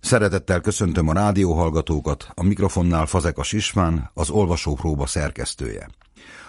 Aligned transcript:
Szeretettel 0.00 0.60
köszöntöm 0.60 1.08
a 1.08 1.12
rádióhallgatókat, 1.12 2.30
a 2.34 2.42
mikrofonnál 2.42 3.06
Fazekas 3.06 3.52
István, 3.52 4.10
az 4.14 4.30
olvasópróba 4.30 5.06
szerkesztője. 5.06 5.88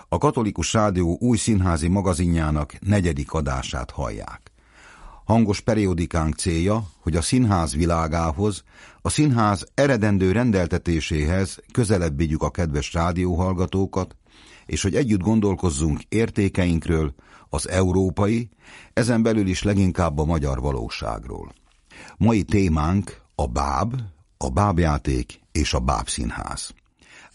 A 0.10 0.18
Katolikus 0.18 0.74
Rádió 0.74 1.18
új 1.20 1.38
színházi 1.38 1.88
magazinjának 1.88 2.74
negyedik 2.80 3.32
adását 3.34 3.92
hallják. 3.92 4.52
Hangos 5.26 5.60
periódikánk 5.60 6.36
célja, 6.36 6.84
hogy 7.02 7.16
a 7.16 7.22
színház 7.22 7.76
világához, 7.76 8.64
a 9.02 9.10
színház 9.10 9.68
eredendő 9.74 10.32
rendeltetéséhez 10.32 11.60
közelebb 11.72 12.18
vigyük 12.18 12.44
a 12.44 12.50
kedves 12.50 12.94
rádióhallgatókat, 12.94 14.16
és 14.66 14.82
hogy 14.82 14.96
együtt 14.96 15.22
gondolkozzunk 15.22 16.02
értékeinkről, 16.10 17.14
az 17.50 17.70
európai, 17.70 18.50
ezen 18.94 19.22
belül 19.22 19.48
is 19.48 19.64
leginkább 19.64 20.18
a 20.18 20.26
magyar 20.26 20.60
valóságról. 20.62 21.54
Mai 22.18 22.44
témánk 22.44 23.22
a 23.40 23.48
báb, 23.48 23.94
a 24.38 24.50
bábjáték 24.50 25.40
és 25.52 25.74
a 25.74 25.80
bábszínház. 25.80 26.74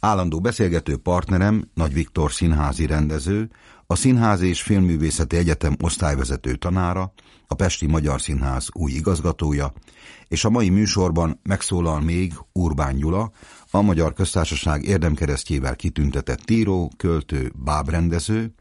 Állandó 0.01 0.41
beszélgető 0.41 0.97
partnerem 0.97 1.71
Nagy 1.75 1.93
Viktor 1.93 2.33
színházi 2.33 2.87
rendező, 2.87 3.51
a 3.87 3.95
Színház 3.95 4.41
és 4.41 4.63
Filmművészeti 4.63 5.37
Egyetem 5.37 5.77
osztályvezető 5.81 6.55
tanára, 6.55 7.13
a 7.47 7.55
Pesti 7.55 7.87
Magyar 7.87 8.21
Színház 8.21 8.69
új 8.73 8.93
igazgatója, 8.93 9.73
és 10.29 10.45
a 10.45 10.51
mai 10.51 10.69
műsorban 10.69 11.41
megszólal 11.43 12.01
még 12.01 12.33
Urbán 12.53 12.97
Gyula, 12.97 13.31
a 13.71 13.81
Magyar 13.81 14.13
Köztársaság 14.13 14.85
érdemkeresztjével 14.85 15.77
kitüntetett 15.77 16.51
író, 16.51 16.91
költő, 16.97 17.53
bábrendező, 17.65 18.55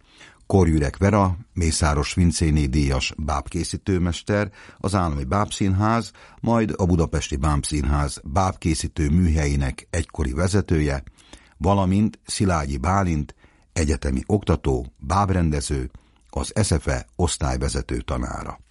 Korjürek 0.47 0.97
Vera, 0.97 1.37
Mészáros 1.53 2.13
Vincéné 2.13 2.65
díjas 2.65 3.13
bábkészítőmester, 3.17 4.51
az 4.77 4.95
Állami 4.95 5.23
Bábszínház, 5.23 6.11
majd 6.39 6.73
a 6.77 6.85
Budapesti 6.85 7.35
Bábszínház 7.35 8.21
bábkészítő 8.23 9.09
műhelyének 9.09 9.87
egykori 9.89 10.33
vezetője, 10.33 11.03
valamint 11.57 12.19
Szilágyi 12.25 12.77
Bálint, 12.77 13.35
egyetemi 13.73 14.21
oktató, 14.25 14.93
bábrendező, 14.97 15.91
az 16.29 16.53
SFE 16.63 17.05
osztályvezető 17.15 17.97
tanára. 18.01 18.62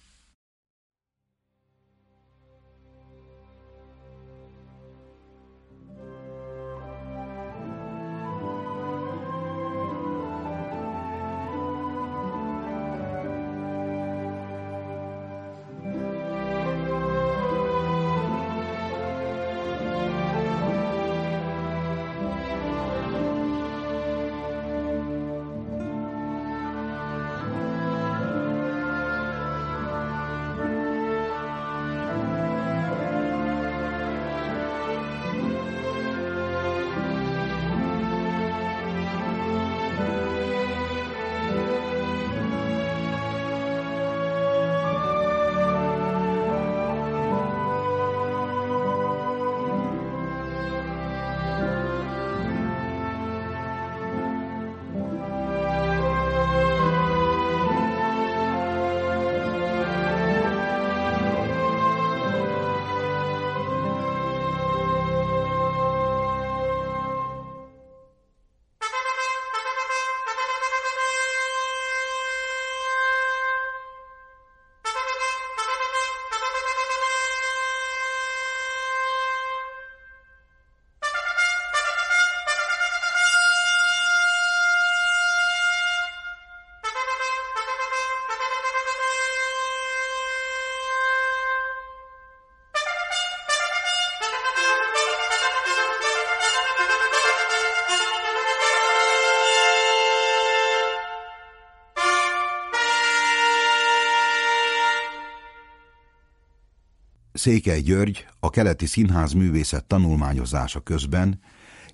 Székely 107.43 107.81
György 107.81 108.27
a 108.39 108.49
keleti 108.49 108.85
színház 108.85 109.31
művészet 109.31 109.85
tanulmányozása 109.85 110.79
közben 110.79 111.39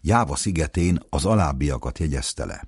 Jáva 0.01 0.35
szigetén 0.35 0.99
az 1.09 1.25
alábbiakat 1.25 1.99
jegyezte 1.99 2.45
le. 2.45 2.67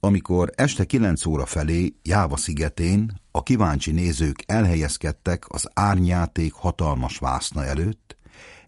Amikor 0.00 0.50
este 0.54 0.84
kilenc 0.84 1.26
óra 1.26 1.46
felé 1.46 1.94
Jáva 2.02 2.36
szigetén 2.36 3.20
a 3.30 3.42
kíváncsi 3.42 3.90
nézők 3.90 4.42
elhelyezkedtek 4.46 5.44
az 5.48 5.68
árnyáték 5.74 6.52
hatalmas 6.52 7.18
vászna 7.18 7.64
előtt, 7.64 8.16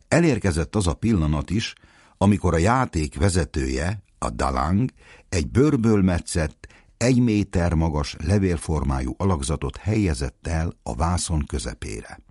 elérkezett 0.08 0.76
az 0.76 0.86
a 0.86 0.94
pillanat 0.94 1.50
is, 1.50 1.72
amikor 2.18 2.54
a 2.54 2.58
játék 2.58 3.18
vezetője, 3.18 4.02
a 4.18 4.30
Dalang, 4.30 4.90
egy 5.28 5.48
bőrből 5.48 6.02
metszett, 6.02 6.66
egy 6.96 7.18
méter 7.18 7.74
magas 7.74 8.16
levélformájú 8.24 9.14
alakzatot 9.16 9.76
helyezett 9.76 10.46
el 10.46 10.72
a 10.82 10.94
vászon 10.94 11.44
közepére. 11.46 12.24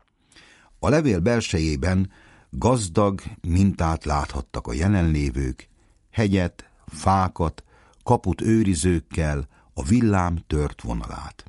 A 0.85 0.89
levél 0.89 1.19
belsejében 1.19 2.11
gazdag 2.49 3.21
mintát 3.47 4.05
láthattak 4.05 4.67
a 4.67 4.73
jelenlévők, 4.73 5.69
hegyet, 6.11 6.69
fákat, 6.87 7.63
kaput 8.03 8.41
őrizőkkel, 8.41 9.47
a 9.73 9.83
villám 9.83 10.43
tört 10.47 10.81
vonalát. 10.81 11.43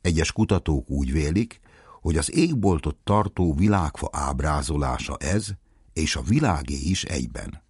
Egyes 0.00 0.32
kutatók 0.32 0.90
úgy 0.90 1.12
vélik, 1.12 1.60
hogy 2.00 2.16
az 2.16 2.34
égboltot 2.34 2.96
tartó 3.04 3.54
világfa 3.54 4.08
ábrázolása 4.12 5.16
ez, 5.16 5.48
és 5.92 6.16
a 6.16 6.22
világé 6.22 6.78
is 6.78 7.04
egyben. 7.04 7.62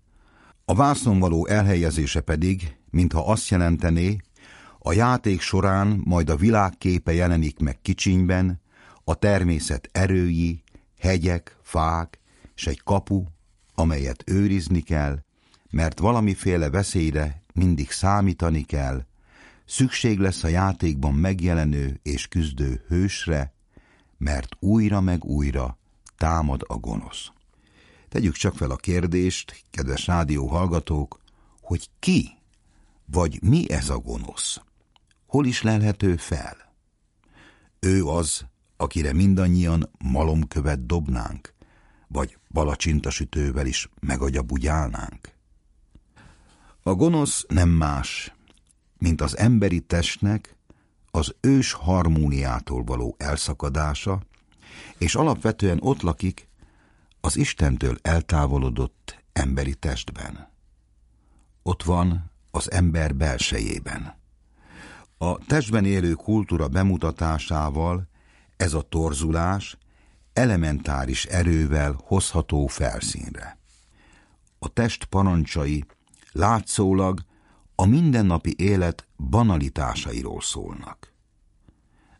A 0.64 0.74
vásznon 0.74 1.18
való 1.18 1.46
elhelyezése 1.46 2.20
pedig, 2.20 2.76
mintha 2.90 3.26
azt 3.26 3.48
jelentené, 3.48 4.16
a 4.78 4.92
játék 4.92 5.40
során 5.40 6.00
majd 6.04 6.30
a 6.30 6.36
világképe 6.36 7.12
jelenik 7.12 7.58
meg 7.58 7.80
kicsinyben, 7.82 8.62
a 9.04 9.14
természet 9.14 9.88
erői, 9.92 10.63
hegyek, 11.04 11.56
fák, 11.62 12.18
és 12.54 12.66
egy 12.66 12.82
kapu, 12.82 13.24
amelyet 13.74 14.22
őrizni 14.26 14.80
kell, 14.80 15.18
mert 15.70 15.98
valamiféle 15.98 16.70
veszélyre 16.70 17.42
mindig 17.54 17.90
számítani 17.90 18.62
kell, 18.62 19.04
szükség 19.64 20.18
lesz 20.18 20.44
a 20.44 20.48
játékban 20.48 21.14
megjelenő 21.14 22.00
és 22.02 22.28
küzdő 22.28 22.84
hősre, 22.88 23.52
mert 24.18 24.56
újra 24.58 25.00
meg 25.00 25.24
újra 25.24 25.78
támad 26.16 26.64
a 26.66 26.76
gonosz. 26.76 27.30
Tegyük 28.08 28.34
csak 28.34 28.56
fel 28.56 28.70
a 28.70 28.76
kérdést, 28.76 29.64
kedves 29.70 30.06
rádió 30.06 30.46
hallgatók, 30.46 31.20
hogy 31.60 31.88
ki 31.98 32.30
vagy 33.04 33.42
mi 33.42 33.70
ez 33.70 33.88
a 33.88 33.98
gonosz? 33.98 34.60
Hol 35.26 35.46
is 35.46 35.62
lelhető 35.62 36.16
fel? 36.16 36.56
Ő 37.80 38.04
az, 38.04 38.46
akire 38.76 39.12
mindannyian 39.12 39.90
malomkövet 39.98 40.86
dobnánk, 40.86 41.54
vagy 42.08 42.38
palacsintasütővel 42.52 43.66
is 43.66 43.88
megagyabujálnánk. 44.00 45.32
A 46.82 46.94
gonosz 46.94 47.44
nem 47.48 47.68
más, 47.68 48.34
mint 48.98 49.20
az 49.20 49.36
emberi 49.36 49.80
testnek 49.80 50.56
az 51.10 51.34
ős 51.40 51.72
harmóniától 51.72 52.84
való 52.84 53.14
elszakadása, 53.18 54.22
és 54.98 55.14
alapvetően 55.14 55.78
ott 55.80 56.00
lakik 56.02 56.48
az 57.20 57.36
Istentől 57.36 57.98
eltávolodott 58.02 59.22
emberi 59.32 59.74
testben. 59.74 60.48
Ott 61.62 61.82
van 61.82 62.30
az 62.50 62.70
ember 62.70 63.14
belsejében. 63.14 64.14
A 65.18 65.38
testben 65.38 65.84
élő 65.84 66.12
kultúra 66.12 66.68
bemutatásával 66.68 68.08
ez 68.56 68.72
a 68.72 68.80
torzulás 68.80 69.78
elementáris 70.32 71.24
erővel 71.24 72.00
hozható 72.04 72.66
felszínre. 72.66 73.58
A 74.58 74.68
test 74.68 75.04
parancsai 75.04 75.84
látszólag 76.32 77.20
a 77.74 77.84
mindennapi 77.84 78.54
élet 78.56 79.08
banalitásairól 79.16 80.40
szólnak. 80.40 81.12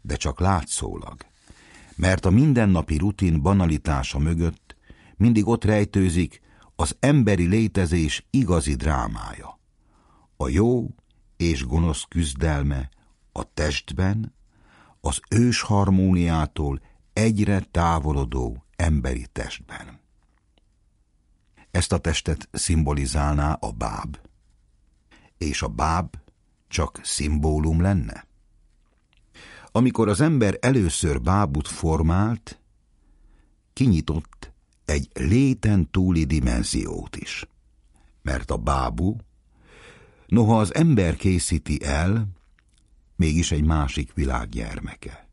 De 0.01 0.17
csak 0.17 0.41
látszólag, 0.41 1.17
mert 1.97 2.25
a 2.25 2.31
mindennapi 2.31 2.97
rutin 2.97 3.43
banalitása 3.43 4.19
mögött 4.19 4.77
mindig 5.17 5.47
ott 5.47 5.65
rejtőzik 5.65 6.41
az 6.77 6.97
emberi 7.01 7.47
létezés 7.47 8.27
igazi 8.31 8.75
drámája. 8.75 9.61
A 10.37 10.49
jó 10.49 10.89
és 11.37 11.67
gonosz 11.67 12.05
küzdelme 12.09 12.89
a 13.33 13.55
testben, 13.55 14.35
az 15.07 15.21
ős 15.31 15.61
harmóniától 15.61 16.81
egyre 17.13 17.61
távolodó 17.61 18.65
emberi 18.77 19.27
testben. 19.33 20.01
Ezt 21.71 21.93
a 21.93 21.99
testet 21.99 22.49
szimbolizálná 22.53 23.53
a 23.53 23.71
báb. 23.73 24.19
És 25.39 25.63
a 25.63 25.69
báb 25.69 26.15
csak 26.69 27.01
szimbólum 27.03 27.81
lenne? 27.81 28.27
Amikor 29.73 30.09
az 30.09 30.21
ember 30.21 30.59
először 30.61 31.21
bábut 31.21 31.69
formált, 31.69 32.61
kinyitott 33.73 34.53
egy 34.85 35.09
léten 35.13 35.91
túli 35.91 36.25
dimenziót 36.25 37.17
is. 37.17 37.49
Mert 38.23 38.51
a 38.51 38.57
bábú, 38.57 39.17
noha 40.27 40.59
az 40.59 40.75
ember 40.75 41.17
készíti 41.17 41.85
el, 41.85 42.29
mégis 43.17 43.53
egy 43.53 43.65
másik 43.65 44.13
világ 44.13 44.49
gyermeke. 44.49 45.29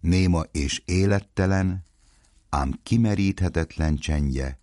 Néma 0.00 0.40
és 0.40 0.82
élettelen, 0.84 1.84
ám 2.48 2.80
kimeríthetetlen 2.82 3.96
csendje 3.96 4.58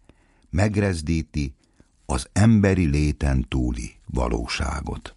megrezdíti 0.49 1.55
az 2.05 2.29
emberi 2.33 2.85
léten 2.85 3.45
túli 3.47 3.95
valóságot. 4.05 5.15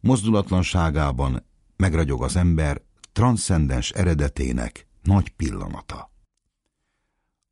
Mozdulatlanságában 0.00 1.44
megragyog 1.76 2.22
az 2.22 2.36
ember 2.36 2.82
transzcendens 3.12 3.90
eredetének 3.90 4.86
nagy 5.02 5.28
pillanata. 5.28 6.10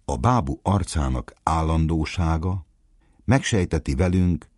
A 0.04 0.16
bábú 0.16 0.60
arcának 0.62 1.34
állandósága 1.42 2.66
megsejteti 3.24 3.94
velünk 3.94 4.48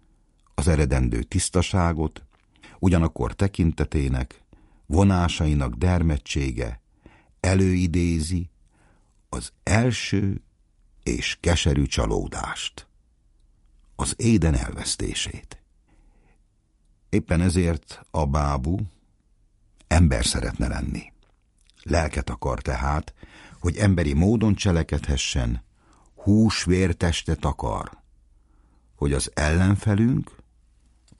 az 0.54 0.68
eredendő 0.68 1.22
tisztaságot, 1.22 2.24
ugyanakkor 2.80 3.34
tekintetének, 3.34 4.42
vonásainak 4.86 5.74
dermedtsége 5.74 6.80
előidézi 7.40 8.50
az 9.28 9.52
első 9.62 10.42
és 11.02 11.36
keserű 11.40 11.84
csalódást, 11.84 12.86
az 13.96 14.14
éden 14.16 14.54
elvesztését. 14.54 15.62
Éppen 17.08 17.40
ezért 17.40 18.02
a 18.10 18.26
bábú 18.26 18.78
ember 19.86 20.24
szeretne 20.24 20.68
lenni. 20.68 21.12
Lelket 21.82 22.30
akar 22.30 22.62
tehát, 22.62 23.14
hogy 23.60 23.76
emberi 23.76 24.12
módon 24.12 24.54
cselekedhessen, 24.54 25.62
hús-vértestet 26.14 27.44
akar, 27.44 27.90
hogy 28.94 29.12
az 29.12 29.30
ellenfelünk, 29.34 30.36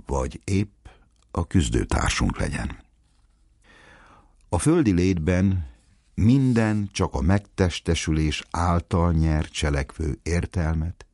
vagy 0.07 0.41
épp 0.45 0.80
a 1.31 1.47
küzdőtársunk 1.47 2.38
legyen. 2.38 2.79
A 4.49 4.59
földi 4.59 4.93
létben 4.93 5.67
minden 6.15 6.88
csak 6.93 7.15
a 7.15 7.21
megtestesülés 7.21 8.44
által 8.50 9.12
nyer 9.12 9.49
cselekvő 9.49 10.19
értelmet, 10.23 11.06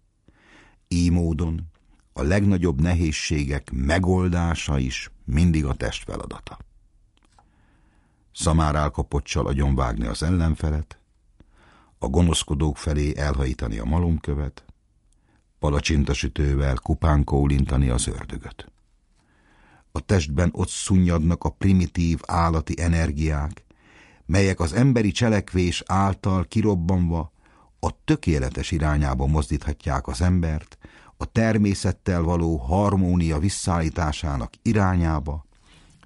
így 0.89 1.11
módon 1.11 1.71
a 2.13 2.23
legnagyobb 2.23 2.81
nehézségek 2.81 3.71
megoldása 3.73 4.79
is 4.79 5.11
mindig 5.25 5.65
a 5.65 5.75
test 5.75 6.05
feladata. 6.05 6.59
Szamár 8.33 8.75
álkapocsal 8.75 9.47
agyonvágni 9.47 10.07
az 10.07 10.23
ellenfelet, 10.23 10.99
a 11.99 12.07
gonoszkodók 12.07 12.77
felé 12.77 13.17
elhajítani 13.17 13.79
a 13.79 13.85
malomkövet, 13.85 14.65
palacsintasütővel 15.59 16.75
kupán 16.75 17.25
kólintani 17.25 17.89
az 17.89 18.07
ördögöt. 18.07 18.71
A 19.97 20.01
testben 20.01 20.51
ott 20.53 20.69
szunnyadnak 20.69 21.45
a 21.45 21.49
primitív 21.49 22.21
állati 22.27 22.81
energiák, 22.81 23.65
melyek 24.27 24.61
az 24.61 24.73
emberi 24.73 25.11
cselekvés 25.11 25.83
által 25.87 26.45
kirobbanva 26.45 27.33
a 27.81 28.05
tökéletes 28.05 28.71
irányába 28.71 29.27
mozdíthatják 29.27 30.07
az 30.07 30.21
embert, 30.21 30.79
a 31.17 31.25
természettel 31.25 32.23
való 32.23 32.57
harmónia 32.57 33.39
visszaállításának 33.39 34.53
irányába, 34.63 35.47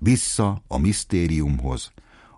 vissza 0.00 0.62
a 0.66 0.78
misztériumhoz, 0.78 1.92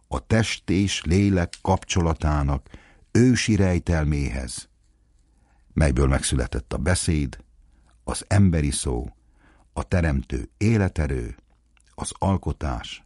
a 0.08 0.26
test 0.26 0.70
és 0.70 1.02
lélek 1.04 1.54
kapcsolatának 1.62 2.68
ősi 3.10 3.56
rejtelméhez, 3.56 4.68
melyből 5.72 6.06
megszületett 6.06 6.72
a 6.72 6.78
beszéd, 6.78 7.38
az 8.04 8.24
emberi 8.28 8.70
szó, 8.70 9.10
a 9.72 9.82
teremtő 9.82 10.50
életerő, 10.56 11.36
az 11.94 12.12
alkotás, 12.18 13.04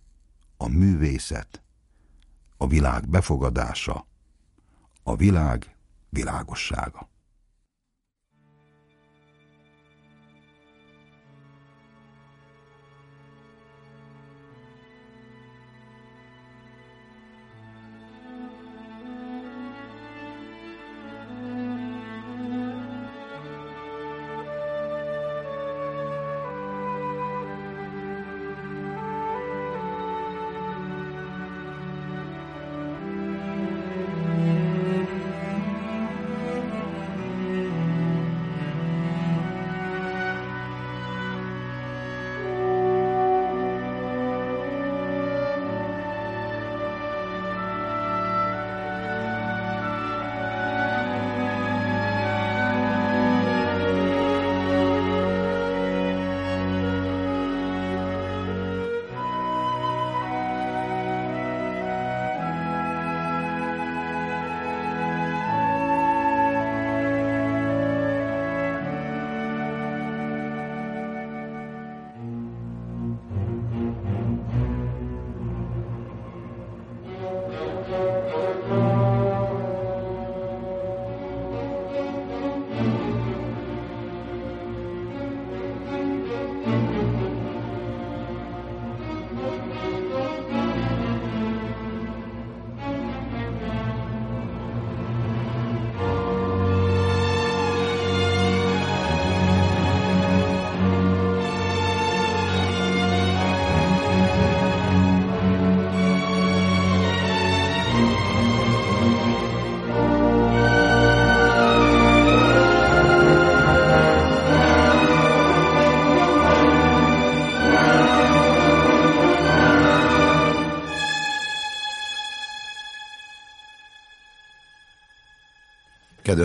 a 0.56 0.68
művészet, 0.68 1.62
a 2.56 2.66
világ 2.66 3.08
befogadása, 3.08 4.06
a 5.02 5.16
világ 5.16 5.76
világossága. 6.08 7.08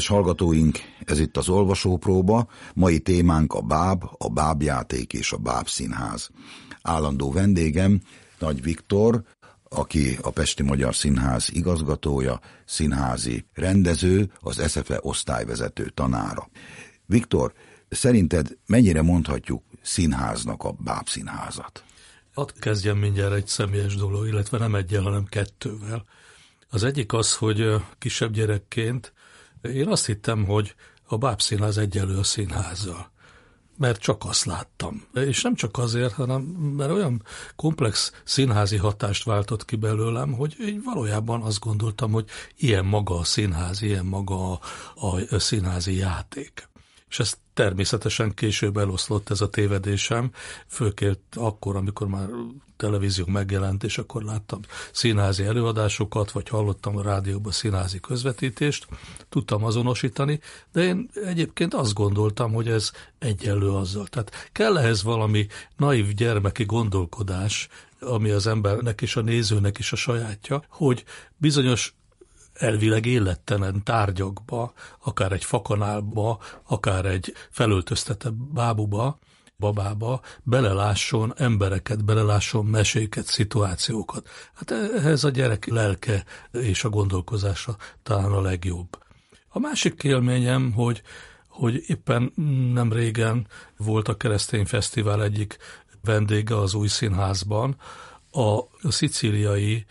Kedves 0.01 0.17
hallgatóink, 0.19 0.79
ez 1.05 1.19
itt 1.19 1.37
az 1.37 1.49
olvasópróba, 1.49 2.47
mai 2.73 2.99
témánk 2.99 3.53
a 3.53 3.61
báb, 3.61 4.03
a 4.17 4.29
bábjáték 4.29 5.13
és 5.13 5.31
a 5.31 5.37
bábszínház. 5.37 6.29
Állandó 6.81 7.31
vendégem 7.31 8.01
Nagy 8.39 8.61
Viktor, 8.61 9.23
aki 9.69 10.17
a 10.21 10.29
Pesti 10.29 10.63
Magyar 10.63 10.95
Színház 10.95 11.49
igazgatója, 11.51 12.39
színházi 12.65 13.45
rendező, 13.53 14.31
az 14.39 14.71
SFE 14.71 14.99
osztályvezető 15.01 15.89
tanára. 15.89 16.49
Viktor, 17.05 17.53
szerinted 17.89 18.57
mennyire 18.65 19.01
mondhatjuk 19.01 19.63
színháznak 19.81 20.63
a 20.63 20.71
bábszínházat? 20.71 21.83
Hadd 22.33 22.49
kezdjem 22.59 22.97
mindjárt 22.97 23.33
egy 23.33 23.47
személyes 23.47 23.95
dolog, 23.95 24.27
illetve 24.27 24.57
nem 24.57 24.75
egyel, 24.75 25.01
hanem 25.01 25.25
kettővel. 25.25 26.05
Az 26.69 26.83
egyik 26.83 27.13
az, 27.13 27.35
hogy 27.35 27.75
kisebb 27.97 28.31
gyerekként 28.31 29.13
én 29.61 29.87
azt 29.87 30.05
hittem, 30.05 30.45
hogy 30.45 30.75
a 31.05 31.17
bábszínház 31.17 31.77
egyelő 31.77 32.17
a 32.17 32.23
színházzal 32.23 33.11
mert 33.81 33.99
csak 33.99 34.25
azt 34.25 34.45
láttam. 34.45 35.07
És 35.13 35.41
nem 35.41 35.55
csak 35.55 35.77
azért, 35.77 36.13
hanem 36.13 36.41
mert 36.77 36.91
olyan 36.91 37.23
komplex 37.55 38.11
színházi 38.23 38.77
hatást 38.77 39.23
váltott 39.23 39.65
ki 39.65 39.75
belőlem, 39.75 40.33
hogy 40.33 40.55
én 40.59 40.81
valójában 40.85 41.41
azt 41.41 41.59
gondoltam, 41.59 42.11
hogy 42.11 42.29
ilyen 42.57 42.85
maga 42.85 43.17
a 43.17 43.23
színház, 43.23 43.81
ilyen 43.81 44.05
maga 44.05 44.51
a, 44.51 44.59
a 45.29 45.39
színházi 45.39 45.95
játék. 45.95 46.69
És 47.09 47.19
ezt 47.19 47.37
természetesen 47.53 48.33
később 48.33 48.77
eloszlott 48.77 49.29
ez 49.29 49.41
a 49.41 49.49
tévedésem, 49.49 50.31
főként 50.67 51.19
akkor, 51.33 51.75
amikor 51.75 52.07
már 52.07 52.29
televízió 52.77 53.25
megjelent, 53.27 53.83
és 53.83 53.97
akkor 53.97 54.23
láttam 54.23 54.59
színházi 54.91 55.43
előadásokat, 55.43 56.31
vagy 56.31 56.49
hallottam 56.49 56.97
a 56.97 57.01
rádióban 57.01 57.51
színházi 57.51 57.99
közvetítést, 57.99 58.87
tudtam 59.29 59.63
azonosítani, 59.63 60.39
de 60.71 60.83
én 60.83 61.09
egyébként 61.25 61.73
azt 61.73 61.93
gondoltam, 61.93 62.53
hogy 62.53 62.67
ez 62.67 62.91
egyenlő 63.19 63.69
azzal. 63.69 64.07
Tehát 64.07 64.49
kell 64.51 64.77
ehhez 64.77 65.03
valami 65.03 65.47
naív 65.77 66.13
gyermeki 66.13 66.65
gondolkodás, 66.65 67.67
ami 67.99 68.29
az 68.29 68.47
embernek 68.47 69.01
és 69.01 69.15
a 69.15 69.21
nézőnek 69.21 69.77
is 69.77 69.91
a 69.91 69.95
sajátja, 69.95 70.63
hogy 70.69 71.03
bizonyos 71.37 71.93
elvileg 72.61 73.05
élettelen 73.05 73.83
tárgyakba, 73.83 74.73
akár 75.03 75.31
egy 75.31 75.43
fakanálba, 75.43 76.39
akár 76.63 77.05
egy 77.05 77.33
felöltöztetett 77.49 78.33
bábuba, 78.33 79.19
babába 79.57 80.21
belelásson 80.43 81.33
embereket, 81.37 82.05
belelásson 82.05 82.65
meséket, 82.65 83.25
szituációkat. 83.25 84.29
Hát 84.53 84.71
ehhez 84.71 85.23
a 85.23 85.29
gyerek 85.29 85.65
lelke 85.65 86.25
és 86.51 86.83
a 86.83 86.89
gondolkozása 86.89 87.77
talán 88.03 88.31
a 88.31 88.41
legjobb. 88.41 88.97
A 89.49 89.59
másik 89.59 90.03
élményem, 90.03 90.71
hogy, 90.71 91.01
hogy 91.47 91.83
éppen 91.87 92.33
nem 92.73 92.93
régen 92.93 93.47
volt 93.77 94.07
a 94.07 94.17
Keresztény 94.17 94.65
Fesztivál 94.65 95.23
egyik 95.23 95.57
vendége 96.01 96.57
az 96.57 96.73
új 96.73 96.87
színházban, 96.87 97.75
a 98.31 98.91
szicíliai 98.91 99.85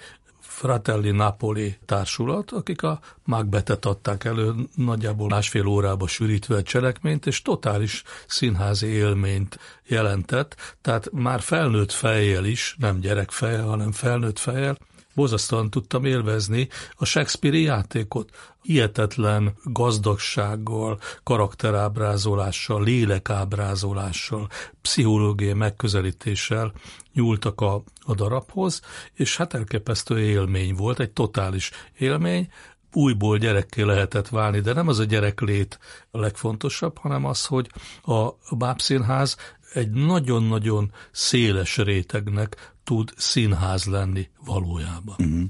Fratelli 0.61 1.11
Napoli 1.11 1.77
társulat, 1.87 2.51
akik 2.51 2.83
a 2.83 3.01
Macbethet 3.25 3.85
adták 3.85 4.25
elő 4.25 4.53
nagyjából 4.75 5.29
másfél 5.29 5.67
órába 5.67 6.07
sűrítve 6.07 6.57
a 6.57 6.63
cselekményt, 6.63 7.27
és 7.27 7.43
totális 7.43 8.03
színházi 8.27 8.87
élményt 8.87 9.59
jelentett, 9.87 10.77
tehát 10.81 11.11
már 11.13 11.41
felnőtt 11.41 11.93
fejjel 11.93 12.45
is, 12.45 12.77
nem 12.79 13.01
gyerekfejjel, 13.01 13.67
hanem 13.67 13.93
felnőtt 13.93 14.39
fejjel, 14.39 14.77
borzasztóan 15.21 15.71
tudtam 15.71 16.05
élvezni 16.05 16.69
a 16.97 17.05
Shakespeare-i 17.05 17.63
játékot. 17.63 18.31
Hihetetlen 18.63 19.55
gazdagsággal, 19.65 20.99
karakterábrázolással, 21.23 22.83
lélekábrázolással, 22.83 24.49
pszichológiai 24.83 25.53
megközelítéssel 25.53 26.73
nyúltak 27.13 27.61
a, 27.61 27.83
a 28.01 28.15
darabhoz, 28.15 28.81
és 29.15 29.37
hát 29.37 29.55
elképesztő 29.55 30.21
élmény 30.21 30.75
volt, 30.75 31.01
egy 31.01 31.11
totális 31.11 31.71
élmény, 31.99 32.49
újból 32.93 33.39
gyerekké 33.39 33.83
lehetett 33.83 34.29
válni, 34.29 34.61
de 34.61 34.73
nem 34.73 34.89
az 34.89 34.99
a 34.99 35.05
gyereklét 35.05 35.79
a 36.11 36.19
legfontosabb, 36.19 36.99
hanem 36.99 37.25
az, 37.25 37.47
hogy 37.47 37.71
a 38.03 38.57
bábszínház 38.57 39.37
egy 39.73 39.91
nagyon-nagyon 39.91 40.93
széles 41.11 41.77
rétegnek 41.77 42.73
tud 42.85 43.13
színház 43.17 43.85
lenni 43.85 44.29
valójában. 44.45 45.17
Uh-huh. 45.19 45.43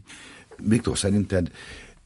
Viktor, 0.57 0.99
szerinted 0.99 1.51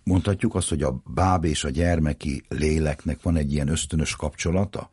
mondhatjuk 0.04 0.54
azt, 0.54 0.68
hogy 0.68 0.83
a 0.83 1.02
báb 1.04 1.44
és 1.44 1.64
a 1.64 1.71
gyermeki 1.71 2.44
léleknek 2.49 3.23
van 3.23 3.37
egy 3.37 3.52
ilyen 3.52 3.68
ösztönös 3.68 4.16
kapcsolata, 4.16 4.90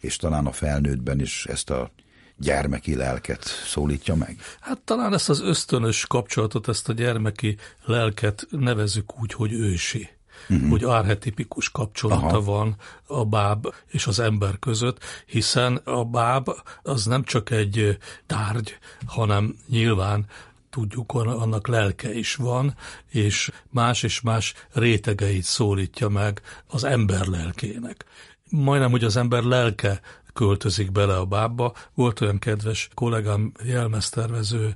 és 0.00 0.16
talán 0.16 0.46
a 0.46 0.52
felnőttben 0.52 1.20
is 1.20 1.46
ezt 1.46 1.70
a 1.70 1.90
gyermeki 2.36 2.94
lelket 2.94 3.44
szólítja 3.44 4.14
meg? 4.14 4.36
Hát 4.60 4.80
talán 4.80 5.12
ezt 5.12 5.28
az 5.28 5.40
ösztönös 5.40 6.06
kapcsolatot, 6.06 6.68
ezt 6.68 6.88
a 6.88 6.92
gyermeki 6.92 7.56
lelket 7.84 8.46
nevezük 8.50 9.20
úgy, 9.20 9.32
hogy 9.32 9.52
ősi 9.52 10.08
uh-huh. 10.48 10.70
hogy 10.70 10.84
arhetipikus 10.84 11.70
kapcsolata 11.70 12.26
Aha. 12.26 12.42
van 12.42 12.76
a 13.06 13.24
báb 13.24 13.74
és 13.86 14.06
az 14.06 14.18
ember 14.18 14.58
között, 14.58 14.98
hiszen 15.26 15.76
a 15.84 16.04
báb 16.04 16.48
az 16.82 17.04
nem 17.04 17.22
csak 17.22 17.50
egy 17.50 17.98
tárgy, 18.26 18.78
hanem 19.06 19.56
nyilván 19.68 20.26
tudjuk, 20.70 21.12
annak 21.14 21.66
lelke 21.66 22.14
is 22.14 22.34
van, 22.34 22.74
és 23.10 23.50
más 23.70 24.02
és 24.02 24.20
más 24.20 24.54
rétegeit 24.72 25.42
szólítja 25.42 26.08
meg 26.08 26.40
az 26.66 26.84
ember 26.84 27.26
lelkének. 27.26 28.04
Majdnem, 28.50 28.90
hogy 28.90 29.04
az 29.04 29.16
ember 29.16 29.42
lelke 29.42 30.00
költözik 30.32 30.92
bele 30.92 31.16
a 31.16 31.24
bábba. 31.24 31.72
Volt 31.94 32.20
olyan 32.20 32.38
kedves 32.38 32.88
kollégám, 32.94 33.52
jelmeztervező, 33.64 34.74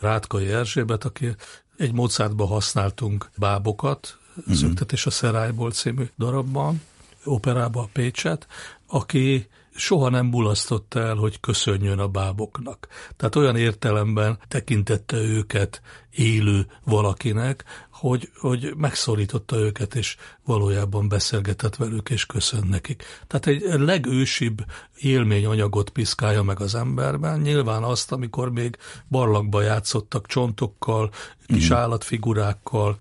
Rátkai 0.00 0.48
Erzsébet, 0.48 1.04
aki 1.04 1.34
egy 1.76 1.92
Mozartba 1.92 2.46
használtunk 2.46 3.30
bábokat, 3.36 4.18
uh-huh. 4.36 4.54
Szöktetés 4.54 5.06
a 5.06 5.10
Szerályból 5.10 5.70
című 5.70 6.04
darabban, 6.18 6.82
operába 7.24 7.80
a 7.80 7.88
Pécset, 7.92 8.46
aki 8.86 9.48
soha 9.74 10.08
nem 10.08 10.30
bulasztotta 10.30 11.00
el, 11.00 11.14
hogy 11.14 11.40
köszönjön 11.40 11.98
a 11.98 12.08
báboknak. 12.08 12.88
Tehát 13.16 13.36
olyan 13.36 13.56
értelemben 13.56 14.38
tekintette 14.48 15.16
őket 15.16 15.82
élő 16.10 16.66
valakinek, 16.84 17.64
hogy, 17.90 18.30
hogy 18.36 18.74
megszorította 18.76 19.56
őket, 19.56 19.94
és 19.94 20.16
valójában 20.44 21.08
beszélgetett 21.08 21.76
velük, 21.76 22.10
és 22.10 22.26
köszön 22.26 22.66
nekik. 22.66 23.04
Tehát 23.26 23.46
egy 23.46 23.80
legősibb 23.80 24.64
élményanyagot 25.00 25.90
piszkálja 25.90 26.42
meg 26.42 26.60
az 26.60 26.74
emberben, 26.74 27.40
nyilván 27.40 27.82
azt, 27.82 28.12
amikor 28.12 28.52
még 28.52 28.76
barlangba 29.08 29.62
játszottak 29.62 30.26
csontokkal, 30.26 31.10
kis 31.46 31.70
mm. 31.70 31.74
állatfigurákkal, 31.74 32.98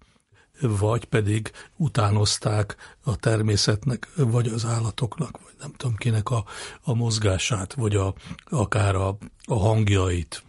vagy 0.62 1.06
pedig 1.06 1.52
utánozták 1.76 2.76
a 3.04 3.16
természetnek, 3.16 4.08
vagy 4.16 4.48
az 4.48 4.66
állatoknak, 4.66 5.40
vagy 5.44 5.54
nem 5.60 5.72
tudom 5.78 5.96
kinek 5.96 6.30
a, 6.30 6.46
a 6.82 6.94
mozgását, 6.94 7.74
vagy 7.74 7.96
a, 7.96 8.14
akár 8.50 8.96
a, 8.96 9.18
a 9.46 9.60
hangjait. 9.60 10.44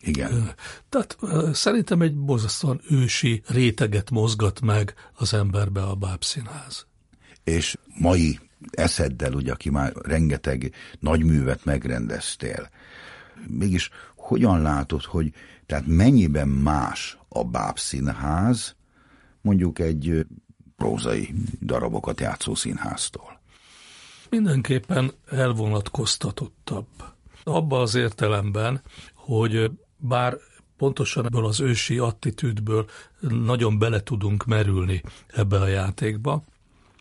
Igen. 0.00 0.54
Tehát 0.88 1.18
szerintem 1.52 2.00
egy 2.00 2.14
bozasztóan 2.14 2.80
ősi 2.90 3.42
réteget 3.46 4.10
mozgat 4.10 4.60
meg 4.60 4.94
az 5.14 5.34
emberbe 5.34 5.82
a 5.82 5.94
bábszínház. 5.94 6.86
És 7.44 7.76
mai 7.98 8.38
eszeddel, 8.70 9.32
ugye, 9.32 9.52
aki 9.52 9.70
már 9.70 9.92
rengeteg 9.94 10.72
nagyművet 11.00 11.64
megrendeztél, 11.64 12.70
mégis 13.46 13.90
hogyan 14.16 14.62
látod, 14.62 15.04
hogy 15.04 15.32
tehát 15.66 15.86
mennyiben 15.86 16.48
más 16.48 17.18
a 17.28 17.44
bábszínház, 17.44 18.76
mondjuk 19.40 19.78
egy 19.78 20.26
prózai 20.76 21.34
darabokat 21.60 22.20
játszó 22.20 22.54
színháztól? 22.54 23.40
Mindenképpen 24.30 25.12
elvonatkoztatottabb. 25.26 26.86
Abba 27.44 27.80
az 27.80 27.94
értelemben, 27.94 28.82
hogy 29.14 29.70
bár 29.96 30.36
pontosan 30.76 31.24
ebből 31.24 31.46
az 31.46 31.60
ősi 31.60 31.98
attitűdből 31.98 32.88
nagyon 33.20 33.78
bele 33.78 34.02
tudunk 34.02 34.44
merülni 34.44 35.02
ebbe 35.26 35.60
a 35.60 35.66
játékba, 35.66 36.44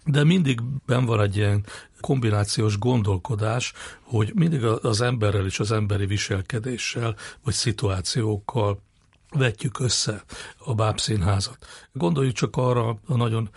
de 0.06 0.24
mindig 0.24 0.62
ben 0.86 1.06
van 1.06 1.22
egy 1.22 1.36
ilyen 1.36 1.66
kombinációs 2.02 2.78
gondolkodás, 2.78 3.74
hogy 4.02 4.32
mindig 4.36 4.64
az 4.64 5.02
emberrel 5.02 5.46
és 5.46 5.60
az 5.60 5.72
emberi 5.72 6.06
viselkedéssel, 6.06 7.16
vagy 7.44 7.54
szituációkkal 7.54 8.82
vetjük 9.30 9.80
össze 9.80 10.24
a 10.58 10.74
bábszínházat. 10.74 11.58
Gondoljuk 11.92 12.34
csak 12.34 12.56
arra 12.56 12.98
a 13.06 13.16
nagyon 13.16 13.50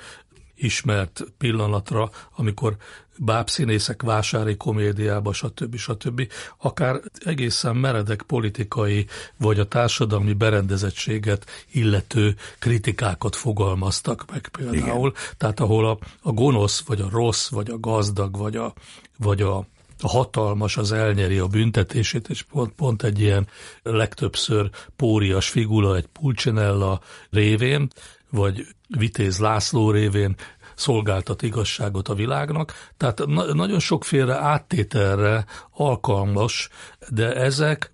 ismert 0.54 1.24
pillanatra, 1.38 2.10
amikor 2.36 2.76
bábszínészek 3.18 4.02
vásári 4.02 4.56
komédiába, 4.56 5.32
stb. 5.32 5.76
stb. 5.76 6.32
Akár 6.58 7.00
egészen 7.24 7.76
meredek 7.76 8.22
politikai 8.22 9.06
vagy 9.36 9.58
a 9.58 9.68
társadalmi 9.68 10.32
berendezettséget 10.32 11.46
illető 11.72 12.36
kritikákat 12.58 13.36
fogalmaztak 13.36 14.24
meg 14.30 14.48
például. 14.48 15.08
Igen. 15.08 15.34
Tehát 15.36 15.60
ahol 15.60 15.86
a, 15.86 15.98
a 16.22 16.32
gonosz, 16.32 16.80
vagy 16.86 17.00
a 17.00 17.08
rossz, 17.10 17.48
vagy 17.48 17.70
a 17.70 17.78
gazdag, 17.78 18.36
vagy 18.36 18.56
a, 18.56 18.72
vagy 19.18 19.42
a 19.42 19.66
a 20.02 20.08
hatalmas 20.08 20.76
az 20.76 20.92
elnyeri 20.92 21.38
a 21.38 21.46
büntetését, 21.46 22.28
és 22.28 22.42
pont, 22.42 22.72
pont 22.72 23.02
egy 23.02 23.20
ilyen 23.20 23.48
legtöbbször 23.82 24.70
pórias 24.96 25.48
figura, 25.48 25.96
egy 25.96 26.06
Pulcinella 26.06 27.00
révén, 27.30 27.88
vagy 28.30 28.66
Vitéz 28.88 29.38
László 29.38 29.90
révén 29.90 30.34
szolgáltat 30.74 31.42
igazságot 31.42 32.08
a 32.08 32.14
világnak. 32.14 32.72
Tehát 32.96 33.26
na- 33.26 33.54
nagyon 33.54 33.78
sokféle 33.78 34.34
áttételre 34.34 35.44
alkalmas, 35.70 36.68
de 37.08 37.34
ezek 37.34 37.92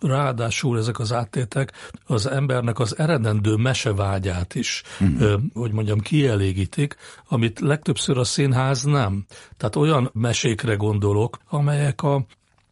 ráadásul 0.00 0.78
ezek 0.78 0.98
az 0.98 1.12
áttétek 1.12 1.72
az 2.06 2.26
embernek 2.26 2.78
az 2.78 2.98
eredendő 2.98 3.54
mesevágyát 3.54 4.54
is, 4.54 4.82
uh-huh. 5.00 5.40
hogy 5.54 5.72
mondjam, 5.72 6.00
kielégítik, 6.00 6.96
amit 7.28 7.60
legtöbbször 7.60 8.18
a 8.18 8.24
színház 8.24 8.82
nem. 8.82 9.24
Tehát 9.56 9.76
olyan 9.76 10.10
mesékre 10.12 10.74
gondolok, 10.74 11.38
amelyek 11.48 12.02
a 12.02 12.26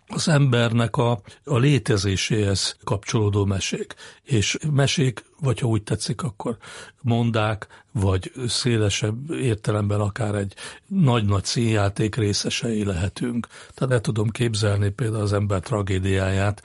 az 0.06 0.28
embernek 0.28 0.96
a, 0.96 1.20
a 1.44 1.58
létezéséhez 1.58 2.76
kapcsolódó 2.84 3.44
mesék. 3.44 3.94
És 4.22 4.58
mesék, 4.70 5.24
vagy 5.40 5.58
ha 5.58 5.66
úgy 5.66 5.82
tetszik, 5.82 6.22
akkor 6.22 6.56
mondák, 7.02 7.66
vagy 7.92 8.32
szélesebb 8.46 9.30
értelemben 9.30 10.00
akár 10.00 10.34
egy 10.34 10.54
nagy-nagy 10.86 11.44
színjáték 11.44 12.16
részesei 12.16 12.84
lehetünk. 12.84 13.46
Tehát 13.74 13.94
el 13.94 14.00
tudom 14.00 14.28
képzelni 14.28 14.90
például 14.90 15.22
az 15.22 15.32
ember 15.32 15.60
tragédiáját 15.60 16.62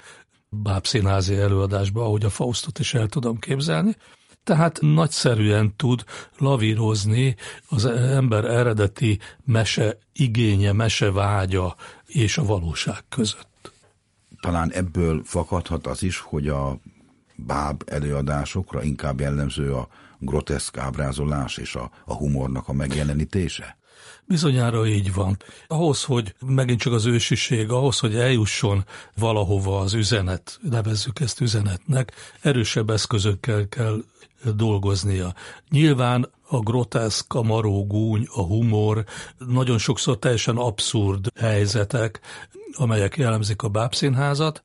bábszínházi 0.50 1.36
előadásba, 1.36 2.04
ahogy 2.04 2.26
a 2.26 2.30
Faustot 2.30 2.80
is 2.80 2.94
el 2.94 3.08
tudom 3.08 3.40
képzelni, 3.40 3.96
tehát 4.44 4.78
nagyszerűen 4.82 5.76
tud 5.76 6.04
lavírozni 6.38 7.36
az 7.68 7.86
ember 7.86 8.46
eredeti 8.46 9.20
mese 9.46 9.98
igénye, 10.14 10.72
mese 10.72 11.12
vágya 11.12 11.76
és 12.06 12.38
a 12.38 12.44
valóság 12.44 13.04
között. 13.10 13.72
Talán 14.42 14.72
ebből 14.72 15.22
fakadhat 15.24 15.88
az 15.88 16.04
is, 16.04 16.20
hogy 16.20 16.48
a 16.48 16.80
báb 17.36 17.84
előadásokra 17.86 18.84
inkább 18.84 19.20
jellemző 19.20 19.74
a 19.74 19.88
groteszk 20.20 20.78
ábrázolás 20.78 21.58
és 21.58 21.76
a, 21.76 21.92
a 22.06 22.14
humornak 22.14 22.68
a 22.68 22.74
megjelenítése? 22.74 23.78
Bizonyára 24.30 24.88
így 24.88 25.14
van. 25.14 25.38
Ahhoz, 25.68 26.04
hogy 26.04 26.36
megint 26.46 26.80
csak 26.80 26.94
az 26.94 27.06
ősiség, 27.06 27.70
ahhoz, 27.70 28.00
hogy 28.00 28.16
eljusson 28.16 28.86
valahova 29.16 29.80
az 29.80 29.94
üzenet, 29.94 30.60
nevezzük 30.62 31.20
ezt 31.20 31.42
üzenetnek, 31.42 32.14
erősebb 32.42 32.90
eszközökkel 32.90 33.68
kell 33.68 34.04
dolgoznia. 34.56 35.34
Nyilván 35.70 36.30
a 36.48 36.60
groteszk, 36.60 37.34
a 37.34 37.42
maró 37.42 37.86
gúny, 37.88 38.28
a 38.34 38.42
humor, 38.42 39.06
nagyon 39.38 39.78
sokszor 39.78 40.20
teljesen 40.20 40.58
abszurd 40.58 41.32
helyzetek, 41.36 42.20
amelyek 42.74 43.18
jellemzik 43.18 43.62
a 43.62 43.70
bábszínházat, 43.70 44.64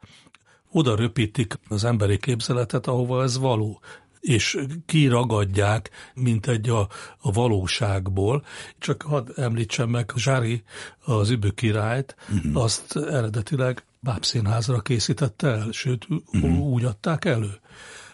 oda 0.71 0.97
röpítik 0.97 1.59
az 1.69 1.85
emberi 1.85 2.19
képzeletet, 2.19 2.87
ahova 2.87 3.23
ez 3.23 3.39
való 3.39 3.81
és 4.25 4.59
kiragadják, 4.87 5.91
mint 6.15 6.47
egy 6.47 6.69
a, 6.69 6.89
a 7.19 7.33
valóságból. 7.33 8.45
Csak 8.79 9.03
hadd 9.03 9.29
említsem 9.37 9.89
meg, 9.89 10.13
Zsári, 10.17 10.63
az 11.05 11.31
übő 11.31 11.51
királyt, 11.51 12.17
uh-huh. 12.33 12.63
azt 12.63 12.97
eredetileg 12.97 13.85
bábszínházra 14.01 14.81
készítette 14.81 15.49
el, 15.49 15.69
sőt, 15.71 16.07
uh-huh. 16.09 16.59
úgy 16.59 16.85
adták 16.85 17.25
elő. 17.25 17.53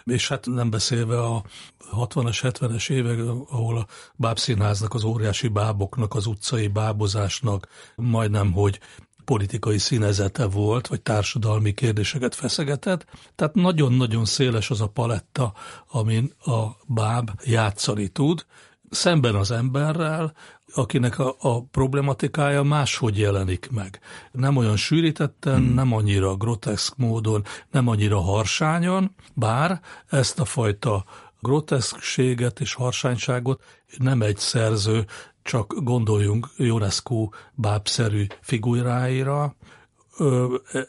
És 0.04 0.28
hát 0.28 0.46
nem 0.46 0.70
beszélve 0.70 1.22
a 1.22 1.44
60-as, 1.92 2.38
70-es 2.42 2.90
évek, 2.90 3.18
ahol 3.48 3.78
a 3.78 3.86
bábszínháznak, 4.16 4.94
az 4.94 5.04
óriási 5.04 5.48
báboknak, 5.48 6.14
az 6.14 6.26
utcai 6.26 6.68
bábozásnak 6.68 7.68
majdnem, 7.96 8.52
hogy 8.52 8.80
politikai 9.24 9.78
színezete 9.78 10.46
volt, 10.46 10.86
vagy 10.86 11.00
társadalmi 11.00 11.72
kérdéseket 11.72 12.34
feszegetett. 12.34 13.06
Tehát 13.34 13.54
nagyon-nagyon 13.54 14.24
széles 14.24 14.70
az 14.70 14.80
a 14.80 14.86
paletta, 14.86 15.52
amin 15.88 16.32
a 16.38 16.66
báb 16.86 17.30
játszani 17.44 18.08
tud, 18.08 18.44
szemben 18.90 19.34
az 19.34 19.50
emberrel, 19.50 20.32
akinek 20.74 21.18
a, 21.18 21.34
a 21.38 21.62
problematikája 21.62 22.62
máshogy 22.62 23.18
jelenik 23.18 23.68
meg. 23.70 24.00
Nem 24.32 24.56
olyan 24.56 24.76
sűrítetten, 24.76 25.56
hmm. 25.56 25.74
nem 25.74 25.92
annyira 25.92 26.34
groteszk 26.34 26.96
módon, 26.96 27.44
nem 27.70 27.88
annyira 27.88 28.20
harsányan, 28.20 29.14
bár 29.34 29.80
ezt 30.06 30.40
a 30.40 30.44
fajta 30.44 31.04
groteszkséget 31.40 32.60
és 32.60 32.74
harsányságot 32.74 33.62
nem 33.98 34.22
egy 34.22 34.36
szerző 34.36 35.06
csak 35.50 35.74
gondoljunk 35.82 36.48
Ionescu 36.56 37.28
bábszerű 37.54 38.26
figuráira, 38.40 39.54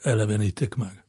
elevenítik 0.01 0.75
meg. 0.75 1.00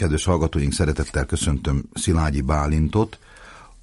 Kedves 0.00 0.24
hallgatóink, 0.24 0.72
szeretettel 0.72 1.26
köszöntöm 1.26 1.82
Szilágyi 1.92 2.40
Bálintot, 2.40 3.18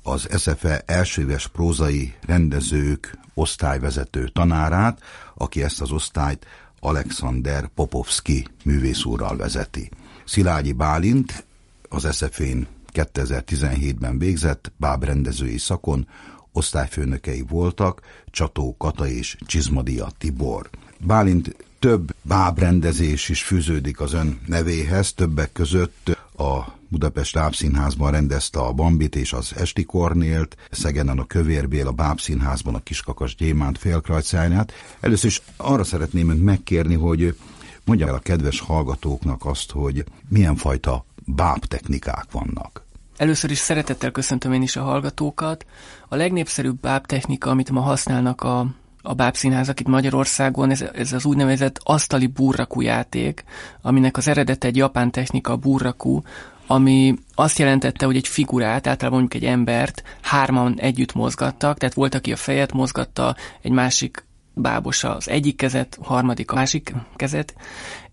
az 0.03 0.27
SFE 0.37 0.83
elsőves 0.85 1.47
prózai 1.47 2.13
rendezők 2.25 3.17
osztályvezető 3.33 4.27
tanárát, 4.27 5.01
aki 5.35 5.63
ezt 5.63 5.81
az 5.81 5.91
osztályt 5.91 6.45
Alexander 6.79 7.67
Popovski 7.67 8.47
művészúrral 8.63 9.37
vezeti. 9.37 9.89
Szilágyi 10.25 10.71
Bálint 10.71 11.45
az 11.89 12.15
SFE-n 12.15 12.67
2017-ben 12.93 14.17
végzett 14.17 14.71
bábrendezői 14.77 15.57
szakon, 15.57 16.07
osztályfőnökei 16.51 17.45
voltak 17.49 18.01
Csató 18.25 18.75
Kata 18.77 19.07
és 19.07 19.37
Csizmadia 19.45 20.07
Tibor. 20.17 20.69
Bálint 20.99 21.66
több 21.79 22.15
bábrendezés 22.21 23.29
is 23.29 23.43
fűződik 23.43 23.99
az 23.99 24.13
ön 24.13 24.39
nevéhez, 24.45 25.13
többek 25.13 25.51
között 25.51 26.17
a 26.37 26.75
Budapest 26.89 27.33
Bábszínházban 27.33 28.11
rendezte 28.11 28.59
a 28.59 28.71
Bambit 28.71 29.15
és 29.15 29.33
az 29.33 29.53
Esti 29.55 29.83
Kornélt, 29.83 30.57
Szegenen 30.71 31.19
a 31.19 31.25
Kövérbél, 31.25 31.87
a 31.87 31.91
Bábszínházban 31.91 32.75
a 32.75 32.83
Kiskakas 32.83 33.35
Gyémánt 33.35 33.77
félkrajcáját. 33.77 34.73
Először 34.99 35.29
is 35.29 35.41
arra 35.57 35.83
szeretném 35.83 36.29
önt 36.29 36.43
megkérni, 36.43 36.95
hogy 36.95 37.37
mondja 37.85 38.07
el 38.07 38.13
a 38.13 38.19
kedves 38.19 38.59
hallgatóknak 38.59 39.45
azt, 39.45 39.71
hogy 39.71 40.03
milyen 40.29 40.55
fajta 40.55 41.05
báb 41.25 41.65
technikák 41.65 42.25
vannak. 42.31 42.85
Először 43.17 43.51
is 43.51 43.57
szeretettel 43.57 44.11
köszöntöm 44.11 44.53
én 44.53 44.61
is 44.61 44.75
a 44.75 44.83
hallgatókat. 44.83 45.65
A 46.07 46.15
legnépszerűbb 46.15 46.79
báb 46.79 47.05
technika, 47.05 47.49
amit 47.49 47.69
ma 47.69 47.81
használnak 47.81 48.41
a 48.41 48.67
a 49.07 49.13
bábszínházak 49.13 49.79
itt 49.79 49.87
Magyarországon, 49.87 50.69
ez, 50.69 50.81
ez 50.93 51.13
az 51.13 51.25
úgynevezett 51.25 51.79
asztali 51.83 52.27
burrakú 52.27 52.81
játék, 52.81 53.43
aminek 53.81 54.17
az 54.17 54.27
eredet 54.27 54.63
egy 54.63 54.75
japán 54.75 55.11
technika, 55.11 55.51
a 55.51 55.57
burrakú, 55.57 56.21
ami 56.67 57.15
azt 57.35 57.59
jelentette, 57.59 58.05
hogy 58.05 58.15
egy 58.15 58.27
figurát, 58.27 58.87
általában 58.87 59.19
mondjuk 59.19 59.43
egy 59.43 59.49
embert 59.49 60.03
hárman 60.21 60.79
együtt 60.79 61.13
mozgattak, 61.13 61.77
tehát 61.77 61.95
volt, 61.95 62.15
aki 62.15 62.31
a 62.31 62.35
fejet 62.35 62.73
mozgatta, 62.73 63.35
egy 63.61 63.71
másik 63.71 64.25
bábosa 64.53 65.15
az 65.15 65.29
egyik 65.29 65.55
kezet, 65.55 65.97
harmadik 66.01 66.51
a 66.51 66.55
másik 66.55 66.93
kezet. 67.15 67.55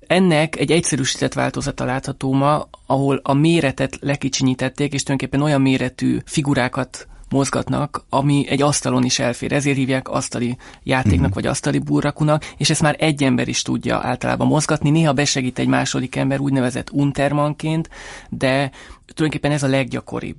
Ennek 0.07 0.57
egy 0.57 0.71
egyszerűsített 0.71 1.33
változata 1.33 1.85
látható 1.85 2.33
ma, 2.33 2.69
ahol 2.87 3.21
a 3.23 3.33
méretet 3.33 3.99
lekicsinyítették, 4.01 4.93
és 4.93 5.03
tulajdonképpen 5.03 5.47
olyan 5.47 5.61
méretű 5.61 6.19
figurákat 6.25 7.09
mozgatnak, 7.31 8.05
ami 8.09 8.47
egy 8.49 8.63
asztalon 8.63 9.05
is 9.05 9.19
elfér. 9.19 9.53
Ezért 9.53 9.77
hívják 9.77 10.09
asztali 10.09 10.57
játéknak, 10.83 11.19
uh-huh. 11.19 11.35
vagy 11.35 11.47
asztali 11.47 11.79
burrakunak, 11.79 12.45
és 12.57 12.71
ezt 12.71 12.83
már 12.83 12.97
egy 12.99 13.23
ember 13.23 13.49
is 13.49 13.63
tudja 13.63 13.99
általában 13.99 14.47
mozgatni. 14.47 14.91
Néha 14.91 15.13
besegít 15.13 15.59
egy 15.59 15.67
második 15.67 16.17
ember 16.17 16.41
úgynevezett 16.41 16.91
untermanként, 16.91 17.89
de 18.29 18.71
tulajdonképpen 19.07 19.53
ez 19.53 19.63
a 19.63 19.69
leggyakoribb. 19.69 20.37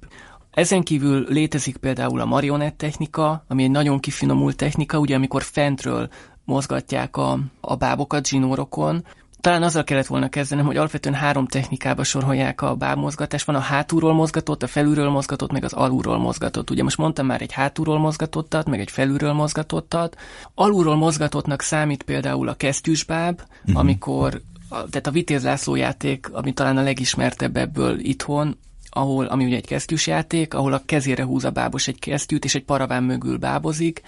Ezen 0.52 0.84
kívül 0.84 1.26
létezik 1.30 1.78
például 1.78 2.20
a 2.20 2.26
marionett 2.26 2.78
technika, 2.78 3.46
ami 3.48 3.64
egy 3.64 3.72
nagyon 3.72 4.00
kifinomult 4.00 4.56
technika, 4.56 5.00
ugye 5.00 5.16
amikor 5.16 5.44
fentről 5.44 6.10
mozgatják 6.46 7.18
a, 7.18 7.40
a 7.62 7.76
bábokat 7.76 8.28
zsinórokon, 8.28 9.06
talán 9.46 9.64
azzal 9.64 9.84
kellett 9.84 10.06
volna 10.06 10.30
kezdenem, 10.30 10.66
hogy 10.66 10.78
alapvetően 10.78 11.16
három 11.16 11.48
technikába 11.48 12.04
sorolják 12.04 12.62
a 12.62 12.76
bábmozgatást. 12.76 13.46
Van 13.46 13.56
a 13.56 13.60
hátulról 13.60 14.14
mozgatott, 14.14 14.64
a 14.64 14.68
felülről 14.68 15.10
mozgatott, 15.10 15.52
meg 15.52 15.64
az 15.64 15.74
alulról 15.74 16.18
mozgatott. 16.18 16.70
Ugye 16.70 16.84
most 16.84 16.98
mondtam 16.98 17.26
már 17.26 17.42
egy 17.42 17.52
hátulról 17.52 18.00
mozgatottat, 18.00 18.70
meg 18.70 18.80
egy 18.80 18.92
felülről 18.92 19.34
mozgatottat. 19.34 20.18
Alulról 20.54 20.96
mozgatottnak 20.96 21.62
számít 21.62 22.04
például 22.04 22.48
a 22.48 22.54
kesztyűsbáb, 22.54 23.42
uh-huh. 23.62 23.80
amikor 23.80 24.42
a, 24.70 24.76
tehát 24.76 25.08
a 25.08 25.12
Vitéz 25.12 25.44
László 25.44 25.76
játék, 25.76 26.30
ami 26.32 26.54
talán 26.54 26.78
a 26.78 26.84
legismertebb 26.84 27.58
ebből 27.58 28.00
itthon, 28.00 28.58
ahol, 28.90 29.26
ami 29.26 29.46
ugye 29.46 29.56
egy 29.56 29.68
kesztyűs 29.68 30.08
játék, 30.08 30.54
ahol 30.54 30.74
a 30.74 30.82
kezére 30.86 31.24
húz 31.24 31.46
a 31.46 31.50
bábos 31.50 31.88
egy 31.88 32.00
kesztyűt, 32.00 32.46
és 32.46 32.56
egy 32.56 32.64
paraván 32.64 33.04
mögül 33.04 33.38
bábozik, 33.38 34.02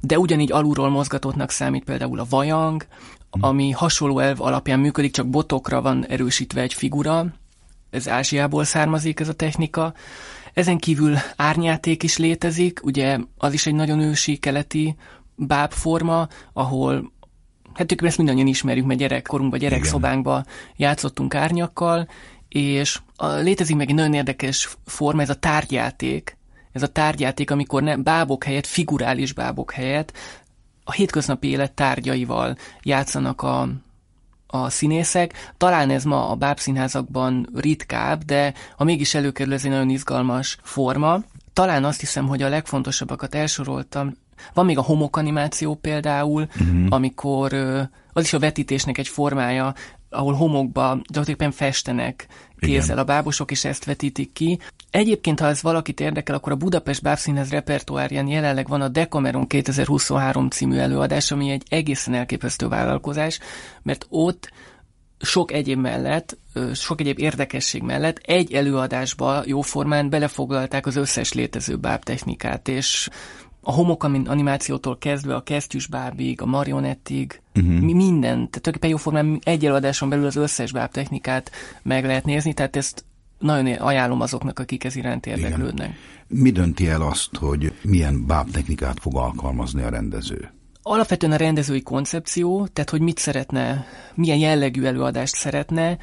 de 0.00 0.18
ugyanígy 0.18 0.52
alulról 0.52 0.88
mozgatottnak 0.88 1.50
számít 1.50 1.84
például 1.84 2.20
a 2.20 2.26
vajang, 2.28 2.86
ami 3.40 3.70
hasonló 3.70 4.18
elv 4.18 4.40
alapján 4.40 4.80
működik, 4.80 5.12
csak 5.12 5.28
botokra 5.28 5.82
van 5.82 6.06
erősítve 6.06 6.60
egy 6.60 6.74
figura, 6.74 7.26
ez 7.94 8.08
Ázsiából 8.08 8.64
származik 8.64 9.20
ez 9.20 9.28
a 9.28 9.32
technika. 9.32 9.94
Ezen 10.52 10.78
kívül 10.78 11.16
árnyáték 11.36 12.02
is 12.02 12.16
létezik, 12.16 12.80
ugye 12.82 13.18
az 13.38 13.52
is 13.52 13.66
egy 13.66 13.74
nagyon 13.74 14.00
ősi 14.00 14.36
keleti 14.36 14.96
bábforma, 15.36 16.28
ahol 16.52 17.12
hát 17.74 18.02
ezt 18.02 18.16
mindannyian 18.16 18.46
ismerjük, 18.46 18.86
mert 18.86 18.98
gyerekkorunkban, 18.98 19.58
gyerekszobánkban 19.58 20.46
játszottunk 20.76 21.34
árnyakkal, 21.34 22.08
és 22.48 22.98
a, 23.16 23.26
létezik 23.26 23.76
meg 23.76 23.88
egy 23.88 23.94
nagyon 23.94 24.14
érdekes 24.14 24.76
forma, 24.84 25.22
ez 25.22 25.30
a 25.30 25.34
tárgyjáték, 25.34 26.36
ez 26.72 26.82
a 26.82 26.88
tárgyjáték, 26.88 27.50
amikor 27.50 27.82
nem 27.82 28.02
bábok 28.02 28.44
helyett, 28.44 28.66
figurális 28.66 29.32
bábok 29.32 29.72
helyett 29.72 30.12
a 30.84 30.92
hétköznapi 30.92 31.48
élet 31.48 31.72
tárgyaival 31.72 32.56
játszanak 32.82 33.42
a, 33.42 33.68
a 34.46 34.70
színészek. 34.70 35.52
Talán 35.56 35.90
ez 35.90 36.04
ma 36.04 36.28
a 36.28 36.34
bábszínházakban 36.34 37.48
ritkább, 37.54 38.22
de 38.22 38.54
ha 38.76 38.84
mégis 38.84 39.14
előkerül, 39.14 39.52
ez 39.52 39.64
egy 39.64 39.70
nagyon 39.70 39.90
izgalmas 39.90 40.58
forma. 40.62 41.20
Talán 41.52 41.84
azt 41.84 42.00
hiszem, 42.00 42.26
hogy 42.26 42.42
a 42.42 42.48
legfontosabbakat 42.48 43.34
elsoroltam. 43.34 44.16
Van 44.54 44.64
még 44.64 44.78
a 44.78 44.82
homokanimáció 44.82 45.74
például, 45.74 46.42
uh-huh. 46.42 46.86
amikor 46.88 47.52
az 48.12 48.24
is 48.24 48.32
a 48.32 48.38
vetítésnek 48.38 48.98
egy 48.98 49.08
formája, 49.08 49.74
ahol 50.14 50.34
homokba 50.34 51.00
gyakorlatilag 51.08 51.52
festenek 51.52 52.26
kézzel 52.58 52.98
a 52.98 53.04
bábosok, 53.04 53.50
és 53.50 53.64
ezt 53.64 53.84
vetítik 53.84 54.32
ki. 54.32 54.58
Egyébként, 54.90 55.40
ha 55.40 55.46
ez 55.46 55.62
valakit 55.62 56.00
érdekel, 56.00 56.34
akkor 56.34 56.52
a 56.52 56.56
Budapest 56.56 57.02
Bábszínhez 57.02 57.50
repertoárján 57.50 58.26
jelenleg 58.26 58.68
van 58.68 58.80
a 58.80 58.88
Decameron 58.88 59.46
2023 59.46 60.48
című 60.48 60.76
előadás, 60.76 61.30
ami 61.30 61.50
egy 61.50 61.62
egészen 61.68 62.14
elképesztő 62.14 62.68
vállalkozás, 62.68 63.38
mert 63.82 64.06
ott 64.08 64.52
sok 65.20 65.52
egyéb 65.52 65.78
mellett, 65.78 66.36
sok 66.74 67.00
egyéb 67.00 67.18
érdekesség 67.18 67.82
mellett 67.82 68.18
egy 68.22 68.52
előadásba 68.52 69.42
jóformán 69.46 70.10
belefoglalták 70.10 70.86
az 70.86 70.96
összes 70.96 71.32
létező 71.32 71.76
bábtechnikát, 71.76 72.68
és 72.68 73.08
a 73.64 73.72
homok 73.72 74.02
animációtól 74.04 74.98
kezdve 74.98 75.34
a 75.34 75.42
kesztyűs 75.42 75.86
bábig, 75.86 76.40
a 76.40 76.46
marionettig, 76.46 77.40
uh-huh. 77.54 77.80
mi 77.80 77.92
minden, 77.92 78.20
tehát 78.20 78.50
tulajdonképpen 78.50 78.90
jóformán 78.90 79.38
egy 79.42 79.64
előadáson 79.64 80.08
belül 80.08 80.26
az 80.26 80.36
összes 80.36 80.72
báb 80.72 80.90
technikát 80.90 81.50
meg 81.82 82.04
lehet 82.04 82.24
nézni, 82.24 82.54
tehát 82.54 82.76
ezt 82.76 83.04
nagyon 83.38 83.66
ajánlom 83.66 84.20
azoknak, 84.20 84.58
akik 84.58 84.84
ez 84.84 84.96
iránt 84.96 85.26
érdeklődnek. 85.26 85.86
Igen. 85.86 86.42
Mi 86.42 86.50
dönti 86.50 86.88
el 86.88 87.02
azt, 87.02 87.36
hogy 87.36 87.72
milyen 87.82 88.26
báb 88.26 88.50
technikát 88.50 89.00
fog 89.00 89.16
alkalmazni 89.16 89.82
a 89.82 89.88
rendező? 89.88 90.50
Alapvetően 90.82 91.32
a 91.32 91.36
rendezői 91.36 91.82
koncepció, 91.82 92.66
tehát 92.72 92.90
hogy 92.90 93.00
mit 93.00 93.18
szeretne, 93.18 93.86
milyen 94.14 94.38
jellegű 94.38 94.84
előadást 94.84 95.34
szeretne, 95.34 95.98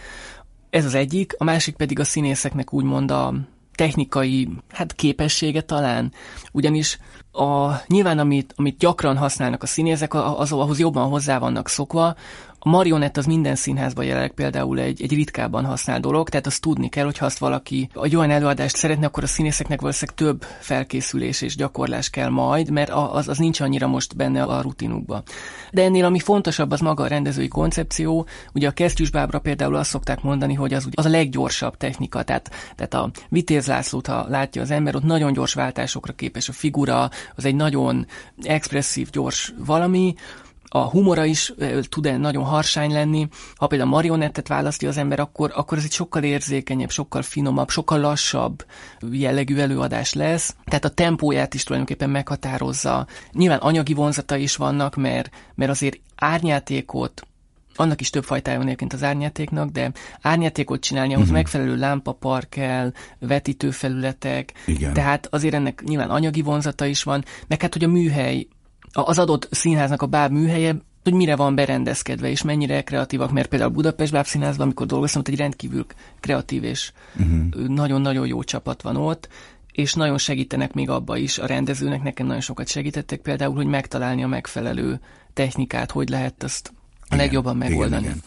ez 0.69 0.85
az 0.85 0.93
egyik, 0.93 1.35
a 1.37 1.43
másik 1.43 1.75
pedig 1.75 1.99
a 1.99 2.03
színészeknek 2.03 2.73
úgymond 2.73 3.11
a 3.11 3.33
technikai 3.81 4.49
hát 4.69 4.93
képessége 4.93 5.61
talán, 5.61 6.11
ugyanis 6.51 6.99
a, 7.31 7.71
nyilván 7.87 8.19
amit, 8.19 8.53
amit 8.55 8.77
gyakran 8.77 9.17
használnak 9.17 9.63
a 9.63 9.65
színészek, 9.65 10.13
az, 10.13 10.51
ahhoz 10.51 10.79
jobban 10.79 11.09
hozzá 11.09 11.39
vannak 11.39 11.67
szokva, 11.67 12.15
a 12.63 12.69
marionett 12.69 13.17
az 13.17 13.25
minden 13.25 13.55
színházban 13.55 14.05
jelenleg 14.05 14.31
például 14.31 14.79
egy, 14.79 15.01
egy 15.01 15.13
ritkában 15.13 15.65
használ 15.65 15.99
dolog, 15.99 16.29
tehát 16.29 16.45
azt 16.45 16.61
tudni 16.61 16.89
kell, 16.89 17.05
hogy 17.05 17.17
ha 17.17 17.25
azt 17.25 17.37
valaki 17.37 17.89
egy 18.01 18.15
olyan 18.15 18.31
előadást 18.31 18.75
szeretne, 18.75 19.05
akkor 19.05 19.23
a 19.23 19.27
színészeknek 19.27 19.81
valószínűleg 19.81 20.17
több 20.17 20.45
felkészülés 20.59 21.41
és 21.41 21.55
gyakorlás 21.55 22.09
kell 22.09 22.29
majd, 22.29 22.69
mert 22.69 22.89
az, 22.89 23.27
az 23.27 23.37
nincs 23.37 23.59
annyira 23.59 23.87
most 23.87 24.15
benne 24.15 24.43
a 24.43 24.61
rutinukba. 24.61 25.23
De 25.71 25.83
ennél 25.83 26.05
ami 26.05 26.19
fontosabb, 26.19 26.71
az 26.71 26.79
maga 26.79 27.03
a 27.03 27.07
rendezői 27.07 27.47
koncepció. 27.47 28.27
Ugye 28.53 28.67
a 28.67 28.71
kesztyűsbábra 28.71 29.39
például 29.39 29.75
azt 29.75 29.89
szokták 29.89 30.21
mondani, 30.21 30.53
hogy 30.53 30.73
az, 30.73 30.87
az 30.91 31.05
a 31.05 31.09
leggyorsabb 31.09 31.77
technika, 31.77 32.23
tehát, 32.23 32.49
tehát 32.75 32.93
a 32.93 33.11
Vitéz 33.29 33.67
Lászlót, 33.67 34.07
ha 34.07 34.25
látja 34.27 34.61
az 34.61 34.71
ember, 34.71 34.95
ott 34.95 35.03
nagyon 35.03 35.33
gyors 35.33 35.53
váltásokra 35.53 36.13
képes 36.13 36.49
a 36.49 36.53
figura, 36.53 37.09
az 37.35 37.45
egy 37.45 37.55
nagyon 37.55 38.05
expresszív, 38.41 39.09
gyors 39.09 39.53
valami, 39.65 40.15
a 40.73 40.89
humora 40.89 41.25
is 41.25 41.53
tud 41.89 42.19
nagyon 42.19 42.43
harsány 42.43 42.91
lenni. 42.91 43.27
Ha 43.55 43.67
például 43.67 43.89
marionettet 43.89 44.47
választja 44.47 44.89
az 44.89 44.97
ember, 44.97 45.19
akkor, 45.19 45.51
akkor 45.55 45.77
ez 45.77 45.83
egy 45.83 45.91
sokkal 45.91 46.23
érzékenyebb, 46.23 46.89
sokkal 46.89 47.21
finomabb, 47.21 47.69
sokkal 47.69 47.99
lassabb 47.99 48.65
jellegű 49.11 49.57
előadás 49.57 50.13
lesz. 50.13 50.55
Tehát 50.65 50.85
a 50.85 50.89
tempóját 50.89 51.53
is 51.53 51.63
tulajdonképpen 51.63 52.09
meghatározza. 52.09 53.07
Nyilván 53.31 53.59
anyagi 53.59 53.93
vonzata 53.93 54.35
is 54.35 54.55
vannak, 54.55 54.95
mert, 54.95 55.29
mert 55.55 55.71
azért 55.71 55.99
árnyátékot, 56.15 57.25
annak 57.75 58.01
is 58.01 58.09
több 58.09 58.23
fajtája 58.23 58.57
van 58.57 58.65
egyébként 58.65 58.93
az 58.93 59.03
árnyátéknak, 59.03 59.69
de 59.69 59.91
árnyátékot 60.21 60.81
csinálni, 60.81 61.13
ahhoz 61.13 61.27
uh-huh. 61.27 61.41
megfelelő 61.41 61.75
lámpapar 61.75 62.49
kell, 62.49 62.91
vetítőfelületek, 63.19 64.53
Igen. 64.65 64.93
tehát 64.93 65.27
azért 65.31 65.53
ennek 65.53 65.83
nyilván 65.85 66.09
anyagi 66.09 66.41
vonzata 66.41 66.85
is 66.85 67.03
van, 67.03 67.23
meg 67.47 67.61
hát, 67.61 67.73
hogy 67.73 67.83
a 67.83 67.87
műhely 67.87 68.47
az 68.91 69.19
adott 69.19 69.47
színháznak 69.51 70.01
a 70.01 70.05
báb 70.05 70.31
műhelye, 70.31 70.75
hogy 71.03 71.13
mire 71.13 71.35
van 71.35 71.55
berendezkedve, 71.55 72.29
és 72.29 72.41
mennyire 72.41 72.81
kreatívak, 72.81 73.31
mert 73.31 73.47
például 73.47 73.71
Budapest 73.71 74.11
Bábszínházban, 74.11 74.65
amikor 74.65 74.85
dolgoztam, 74.85 75.21
ott 75.21 75.27
egy 75.27 75.37
rendkívül 75.37 75.85
kreatív 76.19 76.63
és 76.63 76.91
uh-huh. 77.19 77.67
nagyon-nagyon 77.67 78.27
jó 78.27 78.43
csapat 78.43 78.81
van 78.81 78.95
ott, 78.95 79.27
és 79.71 79.93
nagyon 79.93 80.17
segítenek 80.17 80.73
még 80.73 80.89
abba 80.89 81.17
is, 81.17 81.37
a 81.37 81.45
rendezőnek 81.45 82.03
nekem 82.03 82.25
nagyon 82.25 82.41
sokat 82.41 82.67
segítettek, 82.67 83.19
például, 83.19 83.55
hogy 83.55 83.65
megtalálni 83.65 84.23
a 84.23 84.27
megfelelő 84.27 84.99
technikát, 85.33 85.91
hogy 85.91 86.09
lehet 86.09 86.43
azt 86.43 86.73
a 87.09 87.15
legjobban 87.15 87.57
megoldani. 87.57 88.01
Igen, 88.01 88.15
igen. 88.15 88.23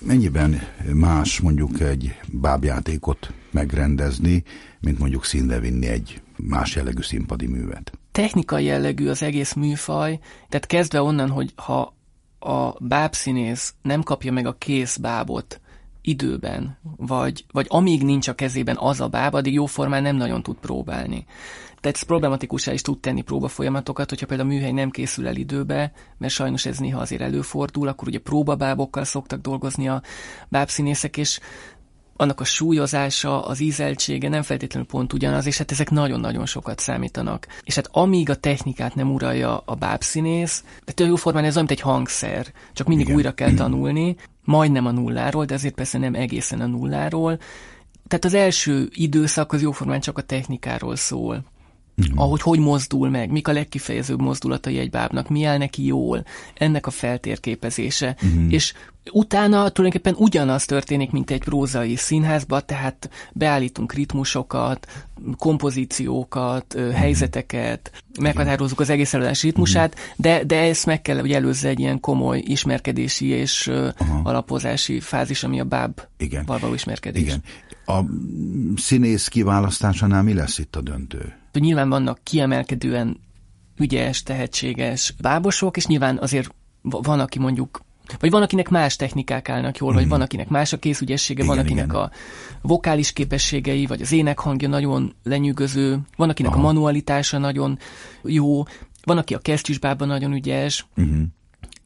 Mennyiben 0.00 0.60
más 0.92 1.40
mondjuk 1.40 1.80
egy 1.80 2.14
bábjátékot 2.26 3.32
megrendezni, 3.50 4.42
mint 4.80 4.98
mondjuk 4.98 5.24
színre 5.24 5.58
vinni 5.58 5.86
egy 5.86 6.20
más 6.36 6.74
jellegű 6.74 7.02
színpadi 7.02 7.46
művet? 7.46 7.92
Technikai 8.12 8.64
jellegű 8.64 9.08
az 9.08 9.22
egész 9.22 9.52
műfaj, 9.52 10.18
tehát 10.48 10.66
kezdve 10.66 11.02
onnan, 11.02 11.30
hogy 11.30 11.52
ha 11.56 11.94
a 12.38 12.74
bábszínész 12.78 13.74
nem 13.82 14.02
kapja 14.02 14.32
meg 14.32 14.46
a 14.46 14.56
kész 14.58 14.96
bábot 14.96 15.60
időben, 16.02 16.78
vagy, 16.96 17.44
vagy 17.52 17.66
amíg 17.68 18.02
nincs 18.02 18.28
a 18.28 18.34
kezében 18.34 18.76
az 18.78 19.00
a 19.00 19.08
báb, 19.08 19.34
addig 19.34 19.52
jóformán 19.52 20.02
nem 20.02 20.16
nagyon 20.16 20.42
tud 20.42 20.56
próbálni. 20.56 21.26
Tehát 21.80 21.96
ez 21.96 22.02
problematikusá 22.02 22.72
is 22.72 22.82
tud 22.82 22.98
tenni 22.98 23.20
próbafolyamatokat, 23.20 24.08
hogyha 24.08 24.26
például 24.26 24.50
a 24.50 24.52
műhely 24.52 24.72
nem 24.72 24.90
készül 24.90 25.26
el 25.26 25.36
időbe, 25.36 25.92
mert 26.18 26.32
sajnos 26.32 26.66
ez 26.66 26.78
néha 26.78 27.00
azért 27.00 27.22
előfordul, 27.22 27.88
akkor 27.88 28.08
ugye 28.08 28.18
próbabábokkal 28.18 29.04
szoktak 29.04 29.40
dolgozni 29.40 29.88
a 29.88 30.02
bábszínészek, 30.48 31.16
és 31.16 31.40
annak 32.20 32.40
a 32.40 32.44
súlyozása, 32.44 33.44
az 33.44 33.60
ízeltsége 33.60 34.28
nem 34.28 34.42
feltétlenül 34.42 34.88
pont 34.88 35.12
ugyanaz, 35.12 35.46
és 35.46 35.58
hát 35.58 35.70
ezek 35.70 35.90
nagyon-nagyon 35.90 36.46
sokat 36.46 36.78
számítanak. 36.78 37.46
És 37.64 37.74
hát 37.74 37.88
amíg 37.90 38.30
a 38.30 38.34
technikát 38.34 38.94
nem 38.94 39.12
uralja 39.12 39.62
a 39.64 39.74
bábszínész, 39.74 40.64
de 40.94 41.04
jóformán 41.04 41.44
ez 41.44 41.56
olyan, 41.56 41.66
mint 41.68 41.80
egy 41.80 41.86
hangszer, 41.86 42.46
csak 42.72 42.86
mindig 42.86 43.06
Igen. 43.06 43.16
újra 43.16 43.32
kell 43.32 43.54
tanulni, 43.54 44.16
majdnem 44.44 44.86
a 44.86 44.90
nulláról, 44.90 45.44
de 45.44 45.54
ezért 45.54 45.74
persze 45.74 45.98
nem 45.98 46.14
egészen 46.14 46.60
a 46.60 46.66
nulláról. 46.66 47.38
Tehát 48.08 48.24
az 48.24 48.34
első 48.34 48.88
időszak 48.90 49.52
az 49.52 49.62
jóformán 49.62 50.00
csak 50.00 50.18
a 50.18 50.22
technikáról 50.22 50.96
szól. 50.96 51.44
Mm. 52.12 52.18
Ahogy 52.18 52.40
hogy 52.40 52.58
mozdul 52.58 53.10
meg, 53.10 53.30
mik 53.30 53.48
a 53.48 53.52
legkifejezőbb 53.52 54.20
mozdulatai 54.20 54.78
egy 54.78 54.90
bábnak, 54.90 55.28
mi 55.28 55.44
áll 55.44 55.58
neki 55.58 55.86
jól, 55.86 56.24
ennek 56.54 56.86
a 56.86 56.90
feltérképezése. 56.90 58.16
Mm. 58.26 58.48
És 58.50 58.72
utána 59.12 59.68
tulajdonképpen 59.68 60.14
ugyanaz 60.18 60.64
történik, 60.64 61.10
mint 61.10 61.30
egy 61.30 61.44
prózai 61.44 61.96
színházban, 61.96 62.62
tehát 62.66 63.10
beállítunk 63.32 63.92
ritmusokat, 63.92 64.86
kompozíciókat, 65.36 66.74
mm. 66.78 66.90
helyzeteket, 66.90 68.04
meghatározzuk 68.20 68.80
az 68.80 68.90
egész 68.90 69.14
előadás 69.14 69.42
ritmusát, 69.42 69.94
mm. 69.94 70.12
de, 70.16 70.44
de 70.44 70.60
ezt 70.60 70.86
meg 70.86 71.02
kell, 71.02 71.20
hogy 71.20 71.32
előzze 71.32 71.68
egy 71.68 71.80
ilyen 71.80 72.00
komoly 72.00 72.42
ismerkedési 72.46 73.26
és 73.26 73.70
Aha. 73.96 74.20
alapozási 74.24 75.00
fázis, 75.00 75.44
ami 75.44 75.60
a 75.60 75.64
báb 75.64 76.00
Igen. 76.16 76.44
való 76.46 76.74
ismerkedés. 76.74 77.22
Igen. 77.22 77.42
A 77.86 78.04
színész 78.76 79.28
kiválasztásánál 79.28 80.22
mi 80.22 80.34
lesz 80.34 80.58
itt 80.58 80.76
a 80.76 80.80
döntő? 80.80 81.39
Nyilván 81.52 81.88
vannak 81.88 82.18
kiemelkedően 82.22 83.20
ügyes, 83.76 84.22
tehetséges 84.22 85.14
bábosok, 85.20 85.76
és 85.76 85.86
nyilván 85.86 86.18
azért 86.18 86.54
van, 86.82 87.20
aki 87.20 87.38
mondjuk 87.38 87.80
vagy 88.18 88.30
van, 88.30 88.42
akinek 88.42 88.68
más 88.68 88.96
technikák 88.96 89.48
állnak 89.48 89.78
jól, 89.78 89.90
mm. 89.90 89.94
vagy 89.94 90.02
mhm. 90.02 90.12
van, 90.12 90.20
akinek 90.20 90.48
más 90.48 90.72
a 90.72 90.78
készügyessége, 90.78 91.42
igen, 91.42 91.56
van, 91.56 91.64
akinek 91.64 91.84
igen. 91.84 91.96
a 91.96 92.10
vokális 92.62 93.12
képességei, 93.12 93.86
vagy 93.86 94.00
az 94.02 94.12
énekhangja 94.12 94.68
nagyon 94.68 95.14
lenyűgöző, 95.22 95.98
van, 96.16 96.28
akinek 96.28 96.52
Aha. 96.52 96.60
a 96.60 96.62
manualitása 96.62 97.38
nagyon 97.38 97.78
jó, 98.22 98.62
van, 99.04 99.18
aki 99.18 99.34
a 99.34 99.38
kesztyűsbában 99.38 100.08
nagyon 100.08 100.32
ügyes, 100.32 100.86
mm. 101.00 101.22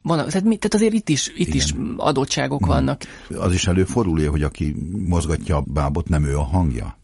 Van, 0.02 0.16
tehát, 0.16 0.32
tehát 0.32 0.74
azért 0.74 0.92
itt 0.92 1.08
is, 1.08 1.32
itt 1.36 1.54
is 1.54 1.74
adottságok 1.96 2.64
mm. 2.64 2.68
vannak. 2.68 3.02
Az 3.38 3.52
is 3.52 3.66
előfordul, 3.66 4.28
hogy 4.28 4.42
aki 4.42 4.74
mozgatja 5.06 5.56
a 5.56 5.64
bábot, 5.66 6.08
nem 6.08 6.24
ő 6.24 6.38
a 6.38 6.42
hangja? 6.42 6.96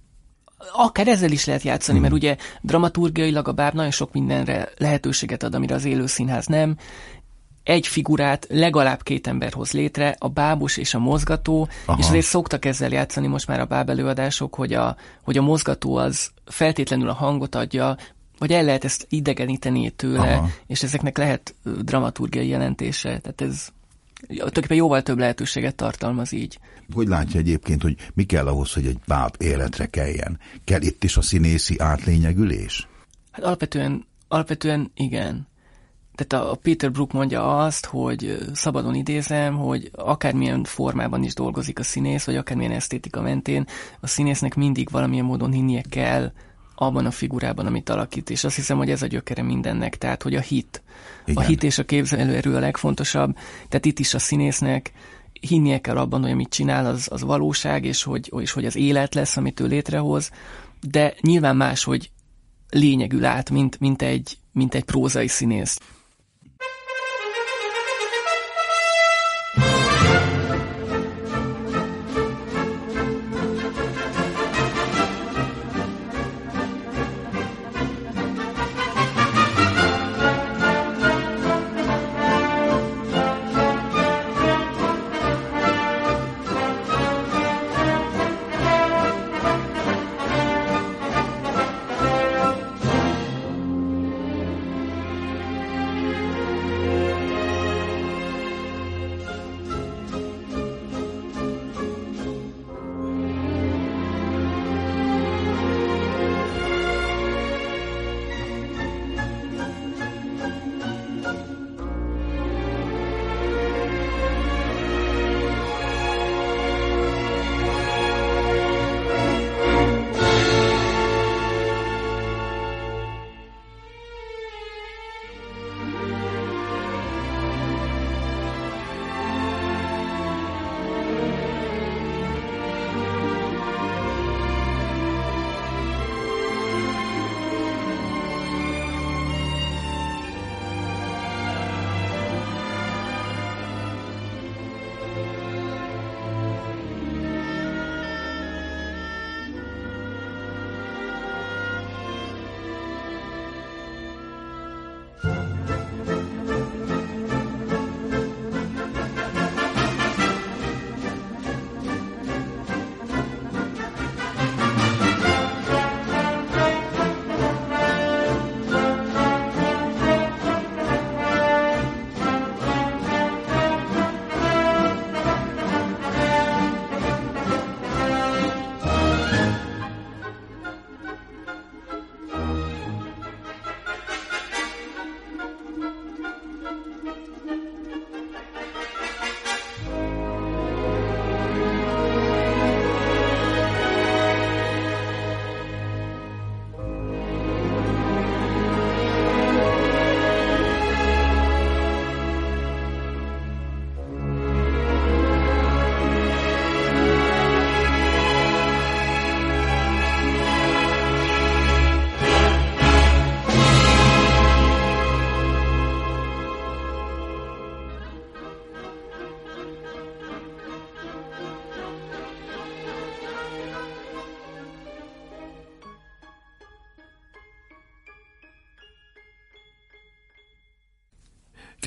Akár 0.72 1.08
ezzel 1.08 1.30
is 1.30 1.44
lehet 1.44 1.62
játszani, 1.62 1.98
mm. 1.98 2.00
mert 2.00 2.12
ugye 2.12 2.36
dramaturgiailag 2.60 3.48
a 3.48 3.52
báb 3.52 3.74
nagyon 3.74 3.90
sok 3.90 4.12
mindenre 4.12 4.68
lehetőséget 4.76 5.42
ad, 5.42 5.54
amire 5.54 5.74
az 5.74 5.84
élő 5.84 6.06
színház 6.06 6.46
nem. 6.46 6.76
Egy 7.62 7.86
figurát 7.86 8.46
legalább 8.48 9.02
két 9.02 9.26
ember 9.26 9.52
hoz 9.52 9.72
létre, 9.72 10.16
a 10.18 10.28
bábos 10.28 10.76
és 10.76 10.94
a 10.94 10.98
mozgató, 10.98 11.68
Aha. 11.86 11.98
és 11.98 12.08
azért 12.08 12.26
szoktak 12.26 12.64
ezzel 12.64 12.90
játszani 12.90 13.26
most 13.26 13.46
már 13.46 13.60
a 13.60 13.64
báb 13.64 13.90
előadások, 13.90 14.54
hogy 14.54 14.72
a, 14.72 14.96
hogy 15.22 15.38
a 15.38 15.42
mozgató 15.42 15.96
az 15.96 16.30
feltétlenül 16.44 17.08
a 17.08 17.14
hangot 17.14 17.54
adja, 17.54 17.96
vagy 18.38 18.52
el 18.52 18.64
lehet 18.64 18.84
ezt 18.84 19.06
idegeníteni 19.08 19.90
tőle, 19.90 20.34
Aha. 20.34 20.48
és 20.66 20.82
ezeknek 20.82 21.18
lehet 21.18 21.54
dramaturgiai 21.82 22.48
jelentése. 22.48 23.18
Tehát 23.18 23.40
ez 23.40 23.68
tulajdonképpen 24.26 24.76
jóval 24.76 25.02
több 25.02 25.18
lehetőséget 25.18 25.74
tartalmaz 25.74 26.32
így. 26.32 26.58
Hogy 26.92 27.08
látja 27.08 27.40
egyébként, 27.40 27.82
hogy 27.82 27.96
mi 28.14 28.24
kell 28.24 28.46
ahhoz, 28.46 28.72
hogy 28.72 28.86
egy 28.86 28.98
báb 29.06 29.34
életre 29.38 29.86
keljen? 29.86 30.38
Kell 30.64 30.80
itt 30.80 31.04
is 31.04 31.16
a 31.16 31.22
színészi 31.22 31.78
átlényegülés? 31.78 32.88
Hát 33.30 33.44
alapvetően, 33.44 34.06
alapvetően 34.28 34.90
igen. 34.94 35.48
Tehát 36.14 36.46
a, 36.46 36.54
Peter 36.54 36.90
Brook 36.90 37.12
mondja 37.12 37.58
azt, 37.58 37.86
hogy 37.86 38.38
szabadon 38.52 38.94
idézem, 38.94 39.56
hogy 39.56 39.90
akármilyen 39.92 40.64
formában 40.64 41.22
is 41.22 41.34
dolgozik 41.34 41.78
a 41.78 41.82
színész, 41.82 42.24
vagy 42.24 42.36
akármilyen 42.36 42.72
esztétika 42.72 43.20
mentén, 43.22 43.66
a 44.00 44.06
színésznek 44.06 44.54
mindig 44.54 44.90
valamilyen 44.90 45.24
módon 45.24 45.52
hinnie 45.52 45.82
kell 45.90 46.32
abban 46.82 47.06
a 47.06 47.10
figurában, 47.10 47.66
amit 47.66 47.88
alakít, 47.88 48.30
és 48.30 48.44
azt 48.44 48.56
hiszem, 48.56 48.76
hogy 48.76 48.90
ez 48.90 49.02
a 49.02 49.06
gyökere 49.06 49.42
mindennek, 49.42 49.96
tehát 49.96 50.22
hogy 50.22 50.34
a 50.34 50.40
hit. 50.40 50.82
Igen. 51.24 51.42
A 51.42 51.46
hit 51.46 51.62
és 51.62 51.78
a 51.78 51.84
képzelőerő 51.84 52.54
a 52.54 52.58
legfontosabb, 52.58 53.36
tehát 53.68 53.84
itt 53.84 53.98
is 53.98 54.14
a 54.14 54.18
színésznek 54.18 54.92
hinnie 55.40 55.80
kell 55.80 55.96
abban, 55.96 56.22
hogy 56.22 56.30
amit 56.30 56.48
csinál, 56.48 56.86
az, 56.86 57.08
az 57.10 57.22
valóság, 57.22 57.84
és 57.84 58.02
hogy, 58.02 58.32
és 58.38 58.52
hogy 58.52 58.64
az 58.64 58.76
élet 58.76 59.14
lesz, 59.14 59.36
amit 59.36 59.60
ő 59.60 59.66
létrehoz, 59.66 60.30
de 60.80 61.14
nyilván 61.20 61.56
más, 61.56 61.84
hogy 61.84 62.10
lényegül 62.70 63.24
át, 63.24 63.50
mint, 63.50 63.80
mint, 63.80 64.02
egy, 64.02 64.36
mint 64.52 64.74
egy 64.74 64.84
prózai 64.84 65.28
színész. 65.28 65.80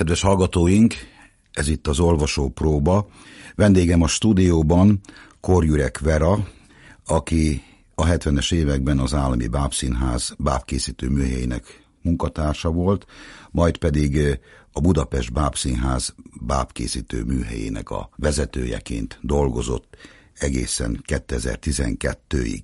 Kedves 0.04 0.22
hallgatóink, 0.22 0.94
ez 1.52 1.68
itt 1.68 1.88
az 1.88 2.00
olvasó 2.00 2.50
próba. 2.50 3.08
Vendégem 3.56 4.02
a 4.02 4.08
stúdióban 4.08 5.00
Korjürek 5.42 6.00
Vera, 6.00 6.48
aki 7.06 7.64
a 7.96 8.06
70-es 8.06 8.54
években 8.54 9.00
az 9.00 9.14
Állami 9.14 9.48
Bábszínház 9.48 10.36
bábkészítő 10.38 11.10
műhelyének 11.10 11.84
munkatársa 12.02 12.70
volt, 12.72 13.06
majd 13.52 13.78
pedig 13.78 14.40
a 14.72 14.80
Budapest 14.80 15.34
Bábszínház 15.34 16.16
bábkészítő 16.42 17.24
műhelyének 17.24 17.90
a 17.90 18.10
vezetőjeként 18.16 19.20
dolgozott 19.22 19.98
egészen 20.34 21.04
2012-ig. 21.08 22.62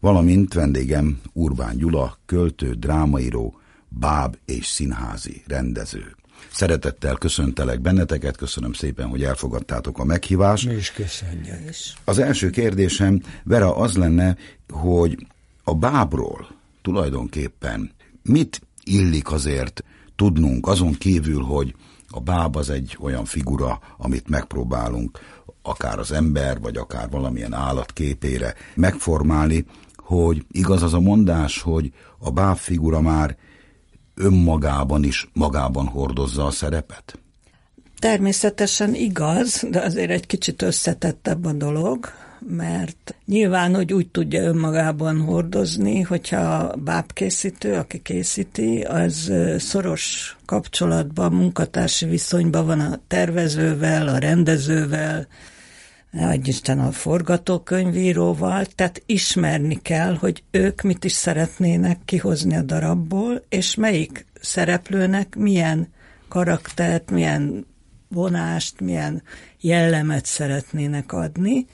Valamint 0.00 0.54
vendégem 0.54 1.20
Urbán 1.32 1.76
Gyula, 1.76 2.18
költő, 2.24 2.72
drámaíró, 2.72 3.60
báb 3.88 4.36
és 4.44 4.66
színházi 4.66 5.42
rendező. 5.46 6.16
Szeretettel 6.52 7.14
köszöntelek 7.14 7.80
benneteket, 7.80 8.36
köszönöm 8.36 8.72
szépen, 8.72 9.08
hogy 9.08 9.22
elfogadtátok 9.22 9.98
a 9.98 10.04
meghívást. 10.04 10.66
Mi 10.66 10.74
is 10.74 10.90
köszönjük. 10.92 11.54
Az 12.04 12.18
első 12.18 12.50
kérdésem, 12.50 13.22
Vera, 13.44 13.76
az 13.76 13.96
lenne, 13.96 14.36
hogy 14.68 15.26
a 15.64 15.74
bábról 15.74 16.48
tulajdonképpen 16.82 17.90
mit 18.22 18.60
illik 18.84 19.32
azért 19.32 19.84
tudnunk, 20.16 20.66
azon 20.66 20.92
kívül, 20.92 21.42
hogy 21.42 21.74
a 22.08 22.20
báb 22.20 22.56
az 22.56 22.70
egy 22.70 22.96
olyan 23.00 23.24
figura, 23.24 23.80
amit 23.96 24.28
megpróbálunk 24.28 25.18
akár 25.62 25.98
az 25.98 26.12
ember, 26.12 26.60
vagy 26.60 26.76
akár 26.76 27.10
valamilyen 27.10 27.52
állat 27.52 27.92
képére 27.92 28.54
megformálni, 28.74 29.64
hogy 29.96 30.44
igaz 30.50 30.82
az 30.82 30.94
a 30.94 31.00
mondás, 31.00 31.60
hogy 31.60 31.92
a 32.18 32.30
báb 32.30 32.56
figura 32.56 33.00
már 33.00 33.36
önmagában 34.16 35.04
is 35.04 35.28
magában 35.32 35.86
hordozza 35.86 36.44
a 36.44 36.50
szerepet? 36.50 37.18
Természetesen 37.98 38.94
igaz, 38.94 39.66
de 39.70 39.80
azért 39.80 40.10
egy 40.10 40.26
kicsit 40.26 40.62
összetettebb 40.62 41.44
a 41.44 41.52
dolog, 41.52 42.08
mert 42.48 43.14
nyilván, 43.26 43.74
hogy 43.74 43.92
úgy 43.92 44.08
tudja 44.08 44.42
önmagában 44.42 45.20
hordozni, 45.20 46.00
hogyha 46.00 46.40
a 46.40 46.76
bábkészítő, 46.76 47.74
aki 47.74 48.02
készíti, 48.02 48.80
az 48.80 49.32
szoros 49.58 50.36
kapcsolatban, 50.44 51.32
munkatársi 51.32 52.06
viszonyban 52.06 52.66
van 52.66 52.80
a 52.80 52.98
tervezővel, 53.06 54.08
a 54.08 54.18
rendezővel, 54.18 55.26
adj 56.12 56.48
Isten 56.48 56.80
a 56.80 56.90
forgatókönyvíróval, 56.90 58.64
tehát 58.64 59.02
ismerni 59.06 59.82
kell, 59.82 60.14
hogy 60.14 60.42
ők 60.50 60.82
mit 60.82 61.04
is 61.04 61.12
szeretnének 61.12 61.98
kihozni 62.04 62.56
a 62.56 62.62
darabból, 62.62 63.44
és 63.48 63.74
melyik 63.74 64.26
szereplőnek 64.40 65.36
milyen 65.36 65.92
karaktert, 66.28 67.10
milyen 67.10 67.66
vonást, 68.08 68.80
milyen 68.80 69.22
jellemet 69.60 70.24
szeretnének 70.24 71.12
adni. 71.12 71.66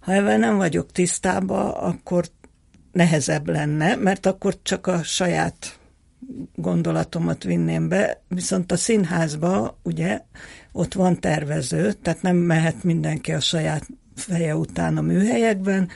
Ha 0.00 0.12
ebben 0.12 0.40
nem 0.40 0.56
vagyok 0.56 0.92
tisztában, 0.92 1.70
akkor 1.70 2.24
nehezebb 2.92 3.48
lenne, 3.48 3.94
mert 3.94 4.26
akkor 4.26 4.56
csak 4.62 4.86
a 4.86 5.02
saját 5.02 5.79
gondolatomat 6.54 7.42
vinném 7.44 7.88
be, 7.88 8.22
viszont 8.28 8.72
a 8.72 8.76
színházba 8.76 9.78
ugye 9.82 10.20
ott 10.72 10.94
van 10.94 11.20
tervező, 11.20 11.92
tehát 11.92 12.22
nem 12.22 12.36
mehet 12.36 12.84
mindenki 12.84 13.32
a 13.32 13.40
saját 13.40 13.86
feje 14.14 14.56
után 14.56 14.96
a 14.96 15.00
műhelyekben, 15.00 15.88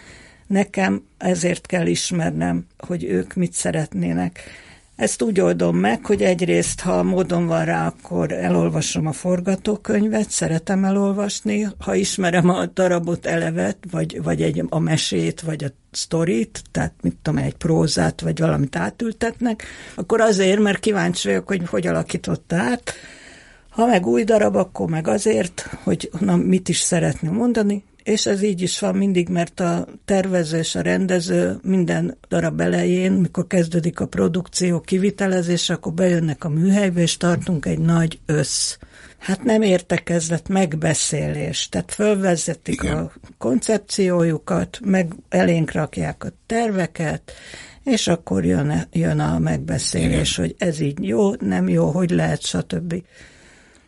nekem 0.47 1.03
ezért 1.19 1.67
kell 1.67 1.87
ismernem, 1.87 2.67
hogy 2.79 3.05
ők 3.05 3.35
mit 3.35 3.53
szeretnének. 3.53 4.41
Ezt 4.97 5.23
úgy 5.23 5.41
oldom 5.41 5.77
meg, 5.77 6.07
hogy 6.07 6.23
egyrészt, 6.23 6.81
ha 6.81 7.03
módon 7.03 7.47
van 7.47 7.65
rá, 7.65 7.87
akkor 7.87 8.33
elolvasom 8.33 9.07
a 9.07 9.13
forgatókönyvet, 9.13 10.31
szeretem 10.31 10.85
elolvasni, 10.85 11.67
ha 11.79 11.95
ismerem 11.95 12.49
a 12.49 12.67
darabot 12.67 13.27
elevet, 13.27 13.79
vagy, 13.91 14.23
vagy 14.23 14.43
egy, 14.43 14.65
a 14.69 14.79
mesét, 14.79 15.41
vagy 15.41 15.65
a 15.65 15.69
sztorit, 15.91 16.63
tehát 16.71 16.93
mit 17.01 17.17
tudom, 17.23 17.39
egy 17.39 17.55
prózát, 17.55 18.21
vagy 18.21 18.39
valamit 18.39 18.77
átültetnek, 18.77 19.65
akkor 19.95 20.21
azért, 20.21 20.61
mert 20.61 20.81
kíváncsi 20.81 21.29
vagyok, 21.29 21.47
hogy 21.47 21.63
hogy 21.69 21.87
alakított 21.87 22.53
át. 22.53 22.93
Ha 23.69 23.87
meg 23.87 24.07
új 24.07 24.25
darab, 24.25 24.57
akkor 24.57 24.91
meg 24.91 25.09
azért, 25.09 25.69
hogy 25.83 26.11
na, 26.19 26.37
mit 26.37 26.69
is 26.69 26.79
szeretném 26.79 27.33
mondani, 27.33 27.85
és 28.05 28.27
ez 28.27 28.43
így 28.43 28.63
is 28.63 28.79
van 28.79 28.97
mindig, 28.97 29.29
mert 29.29 29.61
a 29.61 29.87
tervező 30.05 30.59
és 30.59 30.75
a 30.75 30.81
rendező 30.81 31.59
minden 31.63 32.17
darab 32.29 32.61
elején, 32.61 33.13
mikor 33.13 33.47
kezdődik 33.47 34.01
a 34.01 34.07
produkció, 34.07 34.81
kivitelezés, 34.81 35.71
akkor 35.71 35.93
bejönnek 35.93 36.45
a 36.45 36.49
műhelybe, 36.49 37.01
és 37.01 37.17
tartunk 37.17 37.67
egy 37.67 37.79
nagy 37.79 38.19
össz. 38.27 38.77
Hát 39.19 39.43
nem 39.43 39.63
értekezlet, 39.63 40.49
megbeszélés. 40.49 41.69
Tehát 41.69 41.93
fölvezetik 41.93 42.83
Igen. 42.83 42.97
a 42.97 43.13
koncepciójukat, 43.39 44.81
meg 44.85 45.13
elénk 45.29 45.73
rakják 45.73 46.25
a 46.25 46.29
terveket, 46.47 47.33
és 47.85 48.09
akkor 48.09 48.45
jön, 48.45 48.87
jön 48.93 49.21
a 49.21 49.39
megbeszélés, 49.39 50.39
Igen. 50.39 50.47
hogy 50.47 50.69
ez 50.69 50.81
így 50.81 51.07
jó, 51.07 51.35
nem 51.35 51.69
jó, 51.69 51.91
hogy 51.91 52.11
lehet, 52.11 52.43
stb. 52.43 52.95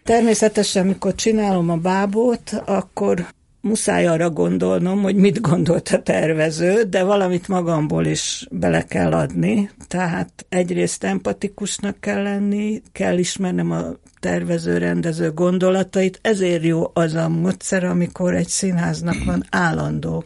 Természetesen, 0.05 0.85
amikor 0.85 1.15
csinálom 1.15 1.71
a 1.71 1.77
bábot, 1.77 2.63
akkor 2.65 3.27
muszáj 3.67 4.07
arra 4.07 4.31
gondolnom, 4.31 5.03
hogy 5.03 5.17
mit 5.17 5.41
gondolt 5.41 5.89
a 5.89 6.03
tervező, 6.03 6.83
de 6.83 7.03
valamit 7.05 7.49
magamból 7.49 8.05
is 8.05 8.47
bele 8.51 8.83
kell 8.83 9.13
adni. 9.13 9.71
Tehát 9.89 10.47
egyrészt 10.49 11.05
empatikusnak 11.05 12.01
kell 12.01 12.23
lenni, 12.23 12.83
kell 12.93 13.19
ismernem 13.19 13.71
a 13.71 13.85
tervező, 14.21 14.79
rendező 14.79 15.33
gondolatait. 15.33 16.19
Ezért 16.23 16.65
jó 16.65 16.91
az 16.95 17.15
a 17.15 17.29
módszer, 17.29 17.85
amikor 17.85 18.35
egy 18.35 18.49
színháznak 18.49 19.25
van 19.25 19.45
állandó 19.51 20.25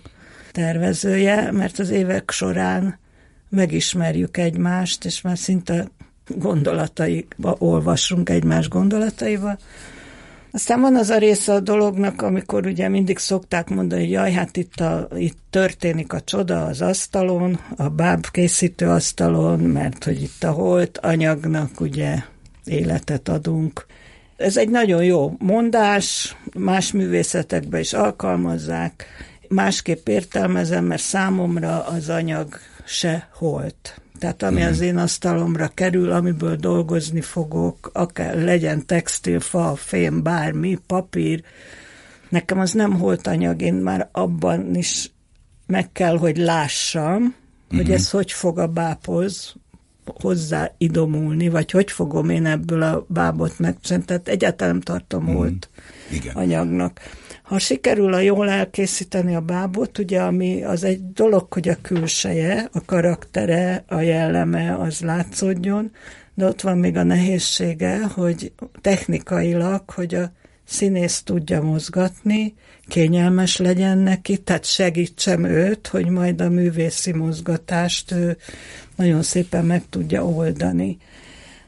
tervezője, 0.53 1.50
mert 1.53 1.79
az 1.79 1.90
évek 1.90 2.31
során 2.31 2.98
megismerjük 3.48 4.37
egymást, 4.37 5.05
és 5.05 5.20
már 5.20 5.38
szinte 5.38 5.88
gondolataiba 6.37 7.57
olvasunk 7.59 8.29
egymás 8.29 8.68
gondolataiba, 8.68 9.59
aztán 10.52 10.80
van 10.80 10.96
az 10.96 11.10
a 11.10 11.18
része 11.18 11.52
a 11.52 11.60
dolognak, 11.60 12.22
amikor 12.22 12.66
ugye 12.66 12.88
mindig 12.88 13.18
szokták 13.18 13.68
mondani, 13.68 14.00
hogy 14.00 14.10
jaj, 14.10 14.32
hát 14.32 14.56
itt, 14.56 14.80
a, 14.80 15.08
itt 15.16 15.38
történik 15.50 16.12
a 16.12 16.20
csoda 16.20 16.64
az 16.64 16.80
asztalon, 16.80 17.60
a 17.76 17.88
báb 17.88 18.26
készítő 18.30 18.86
asztalon, 18.86 19.58
mert 19.60 20.04
hogy 20.04 20.22
itt 20.22 20.44
a 20.44 20.50
holt 20.50 20.98
anyagnak 20.98 21.80
ugye 21.80 22.16
életet 22.64 23.28
adunk. 23.28 23.86
Ez 24.36 24.56
egy 24.56 24.68
nagyon 24.68 25.04
jó 25.04 25.34
mondás, 25.38 26.36
más 26.58 26.92
művészetekben 26.92 27.80
is 27.80 27.92
alkalmazzák, 27.92 29.06
másképp 29.48 30.08
értelmezem, 30.08 30.84
mert 30.84 31.02
számomra 31.02 31.84
az 31.86 32.08
anyag 32.08 32.58
se 32.85 33.29
holt. 33.33 34.00
Tehát 34.21 34.42
ami 34.42 34.62
az 34.62 34.81
én 34.81 34.96
asztalomra 34.96 35.71
kerül, 35.75 36.10
amiből 36.10 36.56
dolgozni 36.56 37.21
fogok, 37.21 37.90
akár 37.92 38.37
legyen 38.37 38.87
textil, 38.87 39.40
fa, 39.40 39.75
fém, 39.77 40.23
bármi, 40.23 40.79
papír, 40.87 41.42
nekem 42.29 42.58
az 42.58 42.73
nem 42.73 42.96
volt 42.96 43.27
anyag, 43.27 43.62
én 43.62 43.75
már 43.75 44.08
abban 44.12 44.75
is 44.75 45.10
meg 45.66 45.92
kell, 45.92 46.18
hogy 46.18 46.37
lássam, 46.37 47.14
uh-huh. 47.14 47.35
hogy 47.68 47.85
mhm. 47.85 47.92
ez 47.92 48.10
hogy 48.10 48.33
fog 48.33 48.58
a 48.58 48.66
bábhoz 48.66 49.54
hozzá 50.21 50.73
idomulni, 50.79 51.48
vagy 51.48 51.71
hogy 51.71 51.90
fogom 51.90 52.31
én 52.31 52.46
ebből 52.46 52.83
a 52.83 53.04
bábot 53.08 53.58
megcsinálni. 53.58 54.04
Tehát 54.04 54.29
egyáltalán 54.29 54.73
nem 54.73 54.83
tartom 54.83 55.27
Igen. 56.13 56.35
anyagnak. 56.35 57.00
Ha 57.42 57.58
sikerül 57.58 58.13
a 58.15 58.19
jól 58.19 58.50
elkészíteni 58.50 59.35
a 59.35 59.40
bábot, 59.40 59.98
ugye, 59.98 60.21
ami 60.23 60.63
az 60.65 60.85
egy 60.85 61.13
dolog, 61.13 61.52
hogy 61.52 61.69
a 61.69 61.77
külseje, 61.83 62.69
a 62.73 62.85
karaktere, 62.85 63.85
a 63.88 64.00
jelleme 64.00 64.77
az 64.77 65.00
látszódjon, 65.00 65.90
de 66.35 66.46
ott 66.46 66.61
van 66.61 66.79
még 66.79 66.96
a 66.96 67.02
nehézsége, 67.02 68.06
hogy 68.06 68.52
technikailag, 68.81 69.90
hogy 69.90 70.15
a 70.15 70.31
színész 70.71 71.23
tudja 71.23 71.62
mozgatni, 71.62 72.54
kényelmes 72.87 73.56
legyen 73.56 73.98
neki, 73.98 74.38
tehát 74.38 74.64
segítsem 74.64 75.44
őt, 75.44 75.87
hogy 75.87 76.08
majd 76.08 76.40
a 76.40 76.48
művészi 76.48 77.12
mozgatást 77.12 78.12
ő 78.12 78.37
nagyon 78.96 79.23
szépen 79.23 79.64
meg 79.64 79.83
tudja 79.90 80.27
oldani. 80.27 80.96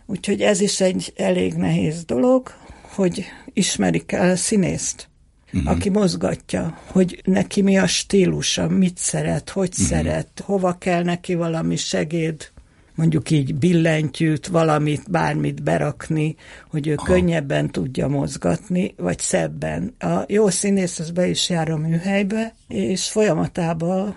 Úgyhogy 0.07 0.41
ez 0.41 0.61
is 0.61 0.81
egy 0.81 1.13
elég 1.17 1.55
nehéz 1.55 2.05
dolog, 2.05 2.51
hogy 2.83 3.25
ismerik 3.53 4.13
el 4.13 4.31
a 4.31 4.37
színészt 4.37 5.11
uh-huh. 5.53 5.71
aki 5.71 5.89
mozgatja, 5.89 6.79
hogy 6.87 7.21
neki 7.25 7.63
mi 7.63 7.79
a 7.79 7.87
stílusa, 7.87 8.69
mit 8.69 8.99
szeret, 8.99 9.51
hogy 9.51 9.71
uh-huh. 9.73 9.87
szeret, 9.87 10.43
hova 10.45 10.79
kell 10.79 11.03
neki 11.03 11.35
valami 11.35 11.77
segéd, 11.77 12.52
mondjuk 12.95 13.31
így 13.31 13.55
billentyűt, 13.55 14.47
valamit, 14.47 15.11
bármit 15.11 15.63
berakni, 15.63 16.37
hogy 16.71 16.87
ő 16.87 16.95
ha. 16.97 17.05
könnyebben 17.05 17.71
tudja 17.71 18.09
mozgatni, 18.09 18.95
vagy 18.97 19.19
szebben. 19.19 19.95
A 19.99 20.25
jó 20.27 20.49
színész 20.49 20.99
az 20.99 21.11
be 21.11 21.27
is 21.27 21.49
jár 21.49 21.71
a 21.71 21.77
műhelybe, 21.77 22.55
és 22.69 23.11
folyamatában 23.11 24.17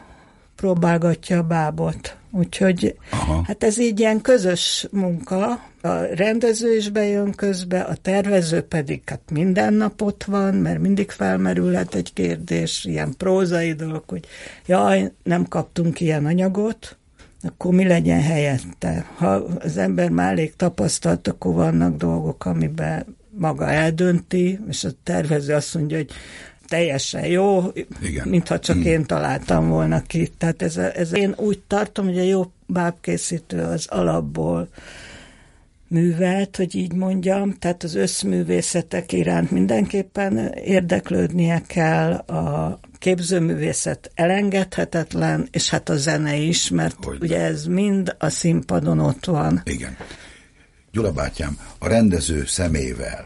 próbálgatja 0.56 1.38
a 1.38 1.44
bábot. 1.44 2.18
Úgyhogy 2.32 2.98
Aha. 3.12 3.44
hát 3.48 3.64
ez 3.64 3.80
így 3.80 4.00
ilyen 4.00 4.22
közös 4.22 4.88
munka, 4.92 5.64
a 5.82 5.90
rendező 6.16 6.76
is 6.76 6.90
bejön 6.90 7.32
közbe, 7.32 7.80
a 7.80 7.96
tervező 7.96 8.62
pedig 8.62 9.02
hát 9.06 9.22
minden 9.32 9.74
nap 9.74 10.02
ott 10.02 10.24
van, 10.24 10.54
mert 10.54 10.80
mindig 10.80 11.12
felmerülhet 11.12 11.96
egy 11.96 12.14
kérdés, 12.14 12.86
ilyen 12.86 13.14
prózai 13.18 13.74
dolog, 13.74 14.04
hogy 14.08 14.26
jaj, 14.66 15.12
nem 15.24 15.48
kaptunk 15.48 16.00
ilyen 16.00 16.26
anyagot, 16.26 16.98
akkor 17.46 17.74
mi 17.74 17.88
legyen 17.88 18.22
helyette? 18.22 19.06
Ha 19.16 19.28
az 19.60 19.78
ember 19.78 20.10
már 20.10 20.32
elég 20.32 20.56
tapasztalt, 20.56 21.28
akkor 21.28 21.54
vannak 21.54 21.98
dolgok, 21.98 22.46
amiben 22.46 23.16
maga 23.30 23.70
eldönti, 23.70 24.60
és 24.70 24.84
a 24.84 24.90
tervező 25.04 25.54
azt 25.54 25.74
mondja, 25.74 25.98
hogy 25.98 26.10
teljesen 26.68 27.26
jó, 27.26 27.64
Igen. 28.02 28.28
mintha 28.28 28.60
csak 28.60 28.76
hmm. 28.76 28.86
én 28.86 29.06
találtam 29.06 29.70
volna 29.70 30.02
ki. 30.02 30.28
Tehát 30.38 30.62
ez, 30.62 30.78
a, 30.78 30.98
ez 30.98 31.14
én 31.14 31.34
úgy 31.38 31.60
tartom, 31.68 32.06
hogy 32.06 32.20
a 32.20 32.24
jó 32.24 32.52
bábkészítő 32.66 33.62
az 33.62 33.88
alapból 33.90 34.70
művelt, 35.88 36.56
hogy 36.56 36.76
így 36.76 36.94
mondjam, 36.94 37.54
tehát 37.54 37.84
az 37.84 37.96
összművészetek 37.96 39.12
iránt 39.12 39.52
mindenképpen 39.52 40.38
érdeklődnie 40.48 41.62
kell, 41.68 42.14
a 42.14 42.80
képzőművészet 43.00 44.12
elengedhetetlen, 44.16 45.48
és 45.52 45.70
hát 45.70 45.90
a 45.90 45.98
zene 45.98 46.36
is, 46.36 46.70
mert 46.70 47.04
hogy 47.04 47.18
ugye 47.22 47.40
ez 47.40 47.66
mind 47.66 48.16
a 48.20 48.30
színpadon 48.30 49.00
ott 49.00 49.26
van. 49.26 49.62
Igen. 49.64 49.98
Gyula 50.92 51.12
bátyám, 51.12 51.58
a 51.80 51.88
rendező 51.88 52.46
szemével, 52.46 53.26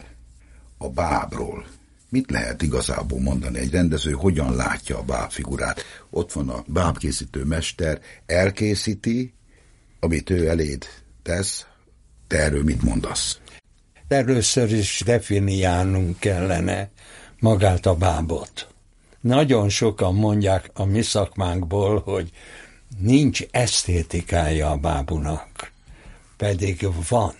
a 0.78 0.90
bábról, 0.90 1.66
mit 2.10 2.32
lehet 2.32 2.62
igazából 2.62 3.20
mondani? 3.20 3.60
Egy 3.60 3.72
rendező 3.72 4.12
hogyan 4.12 4.56
látja 4.56 4.98
a 4.98 5.04
bábfigurát? 5.04 5.84
Ott 6.10 6.32
van 6.32 6.50
a 6.50 6.64
bábkészítő 6.68 7.44
mester, 7.44 8.00
elkészíti, 8.26 9.34
amit 10.00 10.30
ő 10.30 10.48
eléd 10.48 10.86
tesz, 11.24 11.66
te 12.30 12.38
erről 12.38 12.64
mit 12.64 12.82
mondasz? 12.82 13.40
Először 14.08 14.74
is 14.74 15.02
definiálnunk 15.06 16.20
kellene 16.20 16.90
magát 17.40 17.86
a 17.86 17.96
bábot. 17.96 18.68
Nagyon 19.22 19.70
sokan 19.70 20.16
mondják 20.16 20.70
a 20.74 20.86
mi 20.86 21.02
szakmánkból, 21.02 22.00
hogy 22.00 22.32
nincs 22.98 23.44
esztétikája 23.52 24.70
a 24.72 24.78
bábunak, 24.78 25.72
pedig 26.38 26.88
van. 27.10 27.36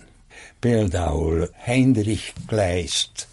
Például 0.60 1.50
Heinrich 1.54 2.34
Kleist, 2.48 3.28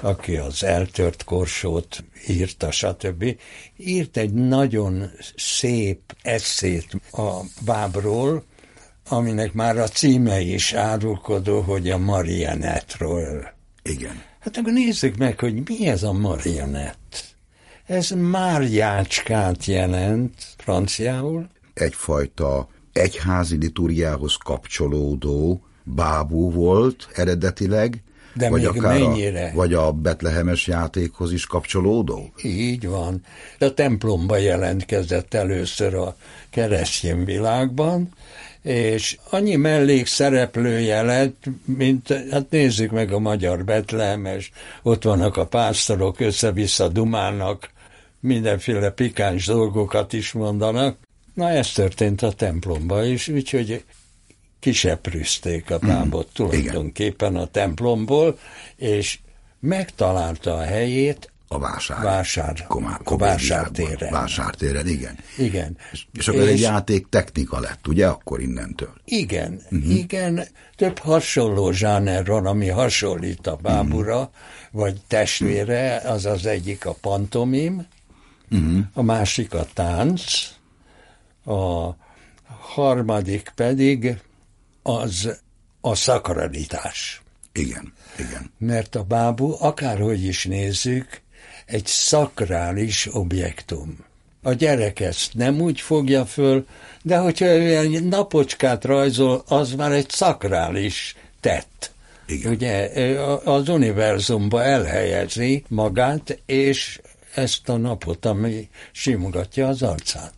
aki 0.00 0.36
az 0.36 0.64
eltört 0.64 1.24
korsót 1.24 2.04
írta, 2.28 2.70
stb. 2.70 3.36
írt 3.76 4.16
egy 4.16 4.32
nagyon 4.32 5.10
szép 5.36 6.00
eszét 6.22 7.00
a 7.12 7.40
bábról, 7.64 8.44
aminek 9.12 9.52
már 9.52 9.78
a 9.78 9.88
címe 9.88 10.40
is 10.40 10.72
árulkodó, 10.72 11.60
hogy 11.60 11.90
a 11.90 11.98
marionettről. 11.98 13.44
Igen. 13.82 14.22
Hát 14.40 14.56
akkor 14.56 14.72
nézzük 14.72 15.16
meg, 15.16 15.38
hogy 15.38 15.68
mi 15.68 15.86
ez 15.86 16.02
a 16.02 16.12
marionett. 16.12 17.24
Ez 17.86 18.10
márjácskát 18.10 19.64
jelent 19.64 20.34
franciául. 20.56 21.48
Egyfajta 21.74 22.68
egyházi 22.92 23.56
liturgiához 23.56 24.34
kapcsolódó 24.34 25.62
bábú 25.82 26.50
volt 26.50 27.08
eredetileg, 27.14 28.02
de 28.34 28.48
vagy 28.48 28.60
még 28.60 28.68
akár 28.68 28.98
mennyire? 28.98 29.46
A, 29.46 29.54
vagy 29.54 29.74
a 29.74 29.92
betlehemes 29.92 30.66
játékhoz 30.66 31.32
is 31.32 31.46
kapcsolódó? 31.46 32.32
Így 32.42 32.86
van. 32.86 33.22
A 33.58 33.74
templomba 33.74 34.36
jelentkezett 34.36 35.34
először 35.34 35.94
a 35.94 36.16
keresztény 36.50 37.24
világban, 37.24 38.08
és 38.62 39.18
annyi 39.30 39.56
mellék 39.56 40.06
szereplője 40.06 41.02
lett, 41.02 41.44
mint, 41.64 42.08
hát 42.30 42.50
nézzük 42.50 42.90
meg 42.90 43.12
a 43.12 43.18
magyar 43.18 43.64
Betlehemes, 43.64 44.50
ott 44.82 45.02
vannak 45.02 45.36
a 45.36 45.46
pásztorok, 45.46 46.20
össze-vissza 46.20 46.88
dumálnak, 46.88 47.70
mindenféle 48.20 48.90
pikáns 48.90 49.46
dolgokat 49.46 50.12
is 50.12 50.32
mondanak. 50.32 50.96
Na 51.34 51.48
ez 51.48 51.72
történt 51.72 52.22
a 52.22 52.32
templomba 52.32 53.04
is, 53.04 53.28
úgyhogy 53.28 53.84
kiseprűzték 54.60 55.70
a 55.70 55.78
bábot 55.78 56.26
mm, 56.26 56.34
tulajdonképpen 56.34 57.36
a 57.36 57.46
templomból, 57.46 58.38
és 58.76 59.18
megtalálta 59.60 60.54
a 60.54 60.62
helyét 60.62 61.29
a 61.52 61.58
vásár. 61.58 62.02
Vásár. 62.02 62.64
Komá, 62.66 63.00
a 63.04 63.16
vásártéren. 63.16 64.10
Vásártéren, 64.10 64.86
igen. 64.86 65.18
Igen. 65.38 65.76
És, 65.92 66.06
és 66.12 66.28
akkor 66.28 66.40
és, 66.42 66.48
egy 66.48 66.60
játék 66.60 67.08
technika 67.08 67.60
lett, 67.60 67.86
ugye, 67.86 68.06
akkor 68.06 68.40
innentől? 68.40 68.94
Igen, 69.04 69.62
uh-huh. 69.70 69.96
igen. 69.96 70.46
Több 70.76 70.98
hasonló 70.98 71.70
zsáner 71.70 72.24
van, 72.24 72.46
ami 72.46 72.68
hasonlít 72.68 73.46
a 73.46 73.56
bábura, 73.56 74.18
uh-huh. 74.18 74.32
vagy 74.70 75.00
testvére, 75.06 75.96
az 75.96 76.26
az 76.26 76.46
egyik 76.46 76.86
a 76.86 76.94
pantomim, 77.00 77.86
uh-huh. 78.50 78.78
a 78.92 79.02
másik 79.02 79.54
a 79.54 79.66
tánc, 79.74 80.22
a 81.44 81.90
harmadik 82.60 83.52
pedig 83.54 84.16
az 84.82 85.38
a 85.80 85.94
szakralitás. 85.94 87.22
Igen, 87.52 87.92
igen. 88.18 88.50
Mert 88.58 88.94
a 88.94 89.02
bábú, 89.02 89.56
akárhogy 89.58 90.24
is 90.24 90.44
nézzük, 90.44 91.22
egy 91.70 91.86
szakrális 91.86 93.08
objektum. 93.12 93.96
A 94.42 94.52
gyerek 94.52 95.00
ezt 95.00 95.34
nem 95.34 95.60
úgy 95.60 95.80
fogja 95.80 96.26
föl, 96.26 96.66
de 97.02 97.16
hogyha 97.16 97.46
egy 97.46 98.04
napocskát 98.04 98.84
rajzol, 98.84 99.44
az 99.48 99.74
már 99.74 99.92
egy 99.92 100.10
szakrális 100.10 101.16
tett. 101.40 101.92
Igen. 102.26 102.52
Ugye 102.52 102.90
az 103.44 103.68
univerzumba 103.68 104.62
elhelyezi 104.62 105.64
magát, 105.68 106.38
és 106.46 107.00
ezt 107.34 107.68
a 107.68 107.76
napot, 107.76 108.26
ami 108.26 108.68
simogatja 108.92 109.68
az 109.68 109.82
arcát. 109.82 110.32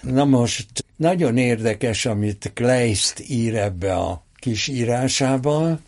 Na 0.00 0.24
most 0.24 0.84
nagyon 0.96 1.36
érdekes, 1.36 2.06
amit 2.06 2.50
Kleist 2.54 3.22
ír 3.28 3.56
ebbe 3.56 3.94
a 3.94 4.24
kis 4.38 4.68
írásában, 4.68 5.80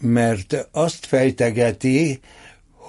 mert 0.00 0.68
azt 0.70 1.06
fejtegeti, 1.06 2.20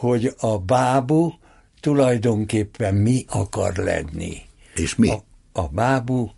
hogy 0.02 0.34
a 0.40 0.58
bábú 0.58 1.34
tulajdonképpen 1.80 2.96
mi 2.96 3.26
akar 3.30 3.76
lenni. 3.76 4.38
És 4.76 4.96
mi? 4.96 5.10
A, 5.10 5.24
a 5.52 5.68
bábú 5.68 6.32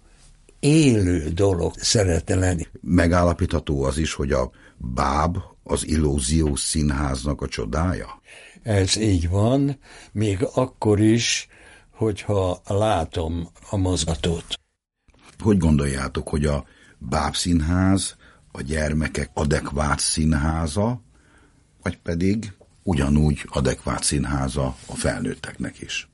élő 0.60 1.30
dolog 1.30 1.74
szeretne 1.78 2.36
lenni. 2.36 2.68
Megállapítható 2.82 3.84
az 3.84 3.98
is, 3.98 4.14
hogy 4.14 4.32
a 4.32 4.52
báb 4.78 5.38
az 5.64 5.88
illúziós 5.88 6.60
színháznak 6.60 7.42
a 7.42 7.48
csodája? 7.48 8.22
Ez 8.64 8.98
így 8.98 9.30
van, 9.30 9.78
még 10.12 10.48
akkor 10.54 11.00
is, 11.00 11.48
hogyha 11.92 12.62
látom 12.68 13.50
a 13.70 13.78
mozgatót. 13.78 14.60
Hogy 15.40 15.58
gondoljátok, 15.58 16.28
hogy 16.28 16.46
a 16.46 16.66
bábszínház 16.98 18.16
a 18.52 18.62
gyermekek 18.62 19.30
adekvát 19.34 20.00
színháza, 20.00 21.02
vagy 21.82 21.98
pedig 21.98 22.54
ugyanúgy 22.84 23.42
adekvát 23.46 24.04
színháza 24.04 24.76
a 24.86 24.96
felnőtteknek 24.96 25.80
is? 25.80 26.08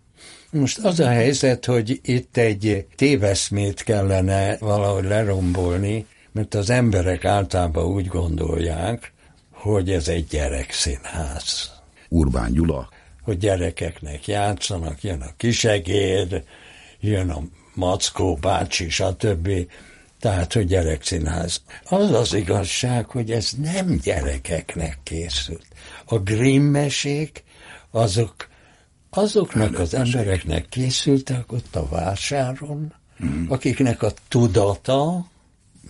Most 0.51 0.77
az 0.77 0.99
a 0.99 1.07
helyzet, 1.07 1.65
hogy 1.65 1.99
itt 2.03 2.37
egy 2.37 2.85
téveszmét 2.95 3.83
kellene 3.83 4.57
valahogy 4.57 5.03
lerombolni, 5.03 6.05
mert 6.31 6.53
az 6.53 6.69
emberek 6.69 7.25
általában 7.25 7.85
úgy 7.85 8.07
gondolják, 8.07 9.13
hogy 9.51 9.91
ez 9.91 10.07
egy 10.07 10.27
gyerekszínház. 10.27 11.71
Urbán 12.09 12.51
Gyula 12.51 12.89
hogy 13.29 13.37
gyerekeknek 13.37 14.27
játszanak, 14.27 15.03
jön 15.03 15.21
a 15.21 15.33
kisegér, 15.37 16.43
jön 16.99 17.29
a 17.29 17.41
Mackó 17.73 18.35
bácsi, 18.35 18.89
stb. 18.89 19.49
Tehát, 20.19 20.53
hogy 20.53 20.65
gyerekszínház. 20.65 21.61
Az 21.83 22.11
az 22.11 22.33
igazság, 22.33 23.05
hogy 23.05 23.31
ez 23.31 23.51
nem 23.57 23.99
gyerekeknek 24.03 24.99
készült. 25.03 25.65
A 26.11 26.17
Grimm 26.17 26.63
mesék, 26.63 27.43
azok 27.91 28.47
azoknak 29.09 29.79
az 29.79 29.93
embereknek 29.93 30.65
készültek 30.69 31.51
ott 31.51 31.75
a 31.75 31.87
vásáron, 31.89 32.93
mm. 33.25 33.49
akiknek 33.49 34.01
a 34.01 34.11
tudata 34.27 35.25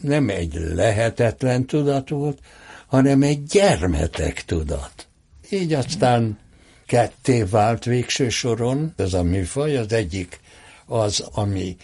nem 0.01 0.29
egy 0.29 0.53
lehetetlen 0.53 1.65
tudat 1.65 2.09
volt, 2.09 2.39
hanem 2.87 3.21
egy 3.21 3.43
gyermetek 3.43 4.45
tudat. 4.45 5.07
Így 5.49 5.73
aztán 5.73 6.37
ketté 6.85 7.43
vált 7.43 7.83
végső 7.83 8.29
soron 8.29 8.93
ez 8.95 9.13
a 9.13 9.23
műfaj. 9.23 9.77
Az 9.77 9.93
egyik 9.93 10.39
az, 10.85 11.19
ami, 11.31 11.77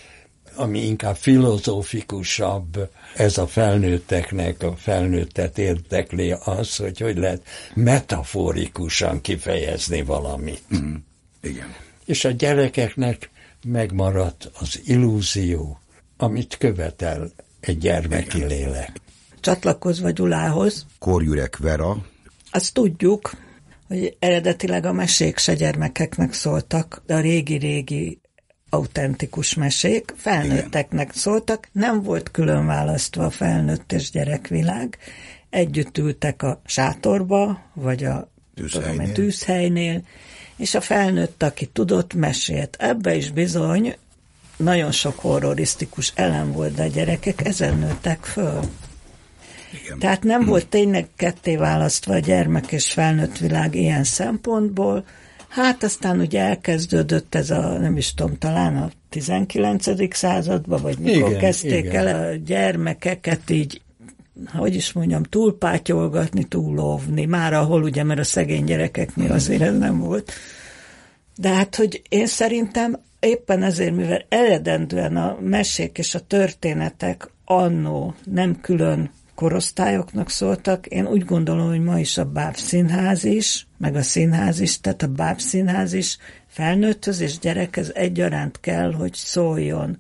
ami 0.55 0.79
inkább 0.79 1.15
filozófikusabb, 1.15 2.89
ez 3.15 3.37
a 3.37 3.47
felnőtteknek, 3.47 4.63
a 4.63 4.75
felnőttet 4.75 5.57
érdekli 5.57 6.35
az, 6.43 6.75
hogy 6.75 6.99
hogy 6.99 7.17
lehet 7.17 7.43
metaforikusan 7.73 9.21
kifejezni 9.21 10.01
valamit. 10.01 10.61
Mm, 10.75 10.95
igen. 11.41 11.75
És 12.05 12.25
a 12.25 12.31
gyerekeknek 12.31 13.29
megmaradt 13.63 14.51
az 14.59 14.81
illúzió, 14.85 15.79
amit 16.17 16.57
követel 16.57 17.31
egy 17.59 17.77
gyermeki 17.77 18.45
lélek. 18.45 18.91
Csatlakozva 19.39 20.09
Gyulához. 20.09 20.85
Korjürek 20.99 21.57
Vera. 21.57 22.05
Azt 22.51 22.73
tudjuk, 22.73 23.31
hogy 23.87 24.15
eredetileg 24.19 24.85
a 24.85 24.91
mesék 24.91 25.37
se 25.37 25.53
gyermekeknek 25.53 26.33
szóltak, 26.33 27.01
de 27.05 27.15
a 27.15 27.19
régi-régi 27.19 28.19
autentikus 28.75 29.53
mesék 29.53 30.13
felnőtteknek 30.15 31.13
szóltak, 31.13 31.67
nem 31.71 32.01
volt 32.01 32.31
külön 32.31 32.65
választva 32.65 33.25
a 33.25 33.29
felnőtt 33.29 33.91
és 33.91 34.11
gyerekvilág, 34.11 34.97
együtt 35.49 35.97
ültek 35.97 36.43
a 36.43 36.61
sátorba, 36.65 37.61
vagy 37.73 38.03
a 38.03 38.29
tűzhelynél, 38.55 38.97
tudom, 38.97 39.13
tűzhelynél 39.13 40.01
és 40.55 40.75
a 40.75 40.81
felnőtt, 40.81 41.43
aki 41.43 41.65
tudott, 41.65 42.13
mesélt. 42.13 42.75
Ebbe 42.79 43.15
is 43.15 43.31
bizony 43.31 43.95
nagyon 44.57 44.91
sok 44.91 45.19
horrorisztikus 45.19 46.11
elem 46.15 46.51
volt, 46.51 46.73
de 46.73 46.83
a 46.83 46.87
gyerekek 46.87 47.45
ezen 47.45 47.77
nőttek 47.77 48.23
föl. 48.23 48.59
Igen. 49.83 49.99
Tehát 49.99 50.23
nem 50.23 50.45
volt 50.45 50.67
tényleg 50.67 51.07
ketté 51.15 51.55
választva 51.55 52.13
a 52.13 52.19
gyermek 52.19 52.71
és 52.71 52.91
felnőtt 52.91 53.37
világ 53.37 53.75
ilyen 53.75 54.03
szempontból. 54.03 55.05
Hát 55.55 55.83
aztán 55.83 56.19
ugye 56.19 56.41
elkezdődött 56.41 57.35
ez 57.35 57.49
a, 57.49 57.77
nem 57.79 57.97
is 57.97 58.13
tudom, 58.13 58.37
talán 58.37 58.77
a 58.77 58.89
19. 59.09 60.15
században, 60.15 60.81
vagy 60.81 60.97
mikor 60.97 61.29
igen, 61.29 61.39
kezdték 61.39 61.85
igen. 61.85 62.07
el 62.07 62.29
a 62.29 62.35
gyermekeket 62.35 63.49
így 63.49 63.81
hogy 64.53 64.75
is 64.75 64.91
mondjam, 64.91 65.23
túlpátyolgatni, 65.23 66.43
túlóvni, 66.43 67.25
már 67.25 67.53
ahol 67.53 67.83
ugye, 67.83 68.03
mert 68.03 68.19
a 68.19 68.23
szegény 68.23 68.63
gyerekeknél 68.63 69.31
azért 69.31 69.61
ez 69.61 69.77
nem 69.77 69.99
volt. 69.99 70.31
De 71.35 71.49
hát, 71.49 71.75
hogy 71.75 72.01
én 72.09 72.27
szerintem 72.27 72.99
éppen 73.19 73.63
ezért, 73.63 73.95
mivel 73.95 74.25
eredendően 74.29 75.17
a 75.17 75.37
mesék 75.41 75.97
és 75.97 76.15
a 76.15 76.19
történetek 76.19 77.29
annó 77.45 78.13
nem 78.23 78.61
külön 78.61 79.11
korosztályoknak 79.35 80.29
szóltak, 80.29 80.85
én 80.85 81.07
úgy 81.07 81.25
gondolom, 81.25 81.67
hogy 81.67 81.83
ma 81.83 81.99
is 81.99 82.17
a 82.17 82.25
bábszínház 82.25 83.23
is, 83.23 83.67
meg 83.77 83.95
a 83.95 84.01
színház 84.01 84.59
is, 84.59 84.81
tehát 84.81 85.01
a 85.01 85.07
bábszínház 85.07 85.93
is 85.93 86.17
felnőtthöz 86.47 87.19
és 87.19 87.39
gyerekhez 87.39 87.91
egyaránt 87.93 88.59
kell, 88.59 88.93
hogy 88.93 89.13
szóljon. 89.13 89.97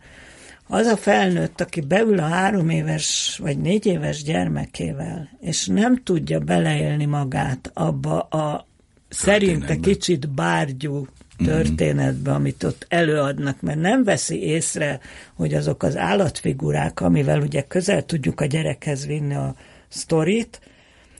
Az 0.67 0.85
a 0.85 0.97
felnőtt, 0.97 1.61
aki 1.61 1.81
beül 1.81 2.19
a 2.19 2.27
három 2.27 2.69
éves 2.69 3.39
vagy 3.43 3.57
négy 3.57 3.85
éves 3.85 4.23
gyermekével, 4.23 5.29
és 5.39 5.67
nem 5.67 6.03
tudja 6.03 6.39
beleélni 6.39 7.05
magát 7.05 7.71
abba 7.73 8.19
a 8.19 8.67
szerinte 9.09 9.75
kicsit 9.75 10.29
bárgyú 10.29 11.07
történetbe, 11.37 12.31
amit 12.31 12.63
ott 12.63 12.85
előadnak, 12.89 13.61
mert 13.61 13.79
nem 13.79 14.03
veszi 14.03 14.43
észre, 14.43 14.99
hogy 15.33 15.53
azok 15.53 15.83
az 15.83 15.97
állatfigurák, 15.97 17.01
amivel 17.01 17.41
ugye 17.41 17.61
közel 17.61 18.05
tudjuk 18.05 18.41
a 18.41 18.45
gyerekhez 18.45 19.05
vinni 19.05 19.35
a 19.35 19.55
sztorit, 19.87 20.59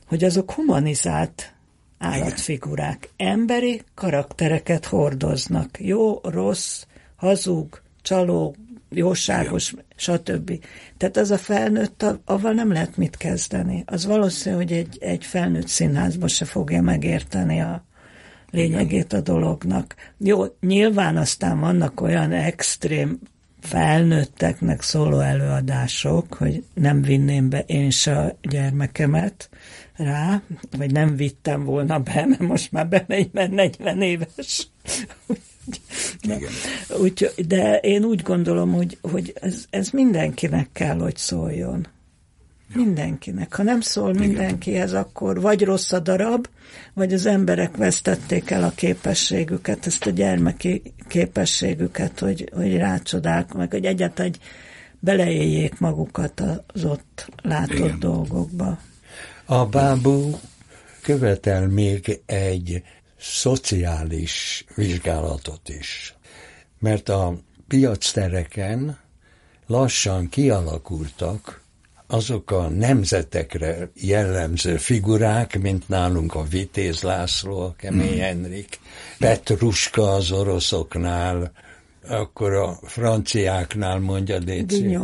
hogy 0.07 0.23
azok 0.23 0.51
humanizált 0.51 1.53
állatfigurák. 1.97 3.09
Emberi 3.17 3.81
karaktereket 3.93 4.85
hordoznak. 4.85 5.79
Jó, 5.79 6.19
rossz, 6.23 6.83
hazug, 7.15 7.81
csaló, 8.01 8.55
jóságos, 8.89 9.71
Igen. 9.71 9.85
stb. 9.95 10.63
Tehát 10.97 11.17
az 11.17 11.31
a 11.31 11.37
felnőtt, 11.37 12.05
avval 12.25 12.51
nem 12.51 12.71
lehet 12.71 12.97
mit 12.97 13.17
kezdeni. 13.17 13.83
Az 13.85 14.05
valószínű, 14.05 14.55
hogy 14.55 14.71
egy, 14.71 14.97
egy 15.01 15.25
felnőtt 15.25 15.67
színházba 15.67 16.27
se 16.27 16.45
fogja 16.45 16.81
megérteni 16.81 17.61
a 17.61 17.85
lényegét 18.51 19.13
a 19.13 19.21
dolognak. 19.21 19.95
Jó, 20.17 20.43
nyilván 20.59 21.17
aztán 21.17 21.59
vannak 21.59 22.01
olyan 22.01 22.31
extrém 22.31 23.19
felnőtteknek 23.59 24.81
szóló 24.81 25.19
előadások, 25.19 26.33
hogy 26.33 26.63
nem 26.73 27.01
vinném 27.01 27.49
be 27.49 27.59
én 27.59 27.89
se 27.89 28.17
a 28.17 28.37
gyermekemet 28.41 29.49
rá, 29.95 30.41
vagy 30.77 30.91
nem 30.91 31.15
vittem 31.15 31.63
volna 31.63 31.99
be, 31.99 32.25
mert 32.25 32.39
most 32.39 32.71
már 32.71 32.87
bemegy, 32.87 33.29
mert 33.31 33.51
40 33.51 34.01
éves. 34.01 34.67
Igen. 36.21 36.49
Úgy, 37.01 37.31
de 37.47 37.77
én 37.77 38.03
úgy 38.03 38.21
gondolom, 38.21 38.73
hogy, 38.73 38.97
hogy 39.01 39.33
ez, 39.41 39.65
ez 39.69 39.89
mindenkinek 39.89 40.69
kell, 40.71 40.99
hogy 40.99 41.17
szóljon. 41.17 41.87
Ja. 42.69 42.75
Mindenkinek. 42.75 43.55
Ha 43.55 43.63
nem 43.63 43.81
szól 43.81 44.15
Igen. 44.15 44.27
mindenkihez, 44.27 44.93
akkor 44.93 45.41
vagy 45.41 45.63
rossz 45.63 45.91
a 45.91 45.99
darab, 45.99 46.47
vagy 46.93 47.13
az 47.13 47.25
emberek 47.25 47.77
vesztették 47.77 48.49
el 48.49 48.63
a 48.63 48.71
képességüket, 48.75 49.85
ezt 49.85 50.05
a 50.05 50.09
gyermeki 50.09 50.81
képességüket, 51.07 52.19
hogy, 52.19 52.49
hogy 52.53 52.77
rácsodálk, 52.77 53.53
meg 53.53 53.71
hogy 53.71 53.85
egyáltalán 53.85 54.31
egy 54.31 54.39
beleéljék 54.99 55.79
magukat 55.79 56.43
az 56.67 56.83
ott 56.83 57.29
látott 57.41 57.77
Igen. 57.77 57.99
dolgokba. 57.99 58.79
A 59.45 59.65
bábú 59.65 60.39
követel 61.01 61.67
még 61.67 62.21
egy 62.25 62.83
szociális 63.19 64.65
vizsgálatot 64.75 65.69
is. 65.69 66.15
Mert 66.79 67.09
a 67.09 67.37
piactereken 67.67 68.97
lassan 69.67 70.29
kialakultak 70.29 71.64
azok 72.07 72.51
a 72.51 72.69
nemzetekre 72.69 73.89
jellemző 73.93 74.77
figurák, 74.77 75.59
mint 75.61 75.89
nálunk 75.89 76.35
a 76.35 76.43
Vitéz 76.43 77.01
László, 77.01 77.59
a 77.59 77.73
Kemény 77.77 78.15
mm. 78.15 78.19
Henrik, 78.19 78.79
Petruska 79.19 80.13
az 80.13 80.31
oroszoknál, 80.31 81.51
akkor 82.07 82.53
a 82.53 82.79
franciáknál 82.83 83.99
mondja 83.99 84.39
Déci. 84.39 84.97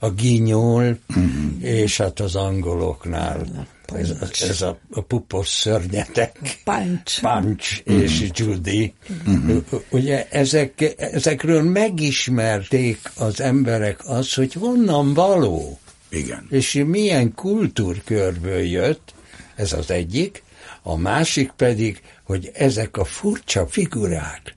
A 0.00 0.10
ginyol, 0.10 0.98
mm. 1.18 1.60
és 1.60 1.96
hát 1.96 2.20
az 2.20 2.34
angoloknál 2.34 3.46
ez, 3.94 4.14
ez 4.40 4.62
a, 4.62 4.78
a 4.90 5.00
pupos 5.00 5.48
szörnyetek. 5.48 6.38
Punch. 6.64 7.20
Punch 7.20 7.82
mm. 7.92 8.00
és 8.00 8.30
Judy. 8.34 8.94
Mm. 9.30 9.56
Ugye 9.90 10.26
ezek, 10.30 10.94
ezekről 10.98 11.62
megismerték 11.62 12.98
az 13.16 13.40
emberek 13.40 14.00
azt, 14.04 14.34
hogy 14.34 14.52
honnan 14.52 15.14
való. 15.14 15.78
Igen. 16.08 16.46
És 16.50 16.82
milyen 16.86 17.34
kultúrkörből 17.34 18.62
jött, 18.62 19.14
ez 19.54 19.72
az 19.72 19.90
egyik, 19.90 20.42
a 20.82 20.96
másik 20.96 21.50
pedig, 21.50 22.02
hogy 22.24 22.50
ezek 22.54 22.96
a 22.96 23.04
furcsa 23.04 23.66
figurák, 23.66 24.56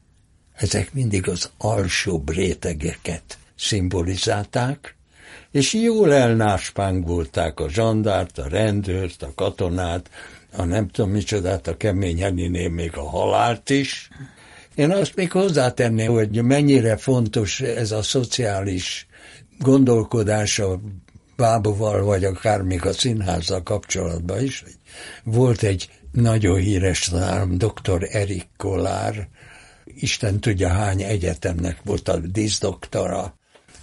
ezek 0.54 0.94
mindig 0.94 1.28
az 1.28 1.50
alsóbb 1.58 2.30
rétegeket 2.30 3.38
szimbolizálták, 3.56 4.96
és 5.52 5.74
jól 5.74 6.14
elnáspángolták 6.14 7.60
a 7.60 7.70
zsandárt, 7.70 8.38
a 8.38 8.48
rendőrt, 8.48 9.24
a 9.24 9.32
katonát, 9.36 10.10
a 10.56 10.64
nem 10.64 10.88
tudom 10.88 11.12
micsodát, 11.12 11.68
a 11.68 11.78
kemény 11.78 12.22
Heninél 12.22 12.70
még 12.70 12.98
a 12.98 13.10
halált 13.10 13.70
is. 13.70 14.10
Én 14.76 14.92
azt 14.92 15.16
még 15.16 15.32
hozzátenném, 15.32 16.12
hogy 16.12 16.44
mennyire 16.44 16.98
fontos 16.98 17.62
ez 17.62 17.92
a 17.92 18.02
szociális 18.02 19.08
gondolkodás 19.60 20.60
a 20.60 20.82
bábúval, 21.42 22.04
vagy 22.04 22.24
akár 22.24 22.62
még 22.62 22.86
a 22.86 22.94
színházzal 22.94 23.64
kapcsolatban 23.64 24.44
is. 24.44 24.64
Volt 25.24 25.64
egy 25.64 25.90
nagyon 26.12 26.58
híres 26.58 27.00
tanárom, 27.00 27.58
dr. 27.58 28.08
Erik 28.12 28.48
Kollár, 28.58 29.28
Isten 29.86 30.40
tudja 30.40 30.70
hány 30.70 31.02
egyetemnek 31.02 31.78
volt 31.84 32.08
a 32.08 32.18
díszdoktora, 32.18 33.34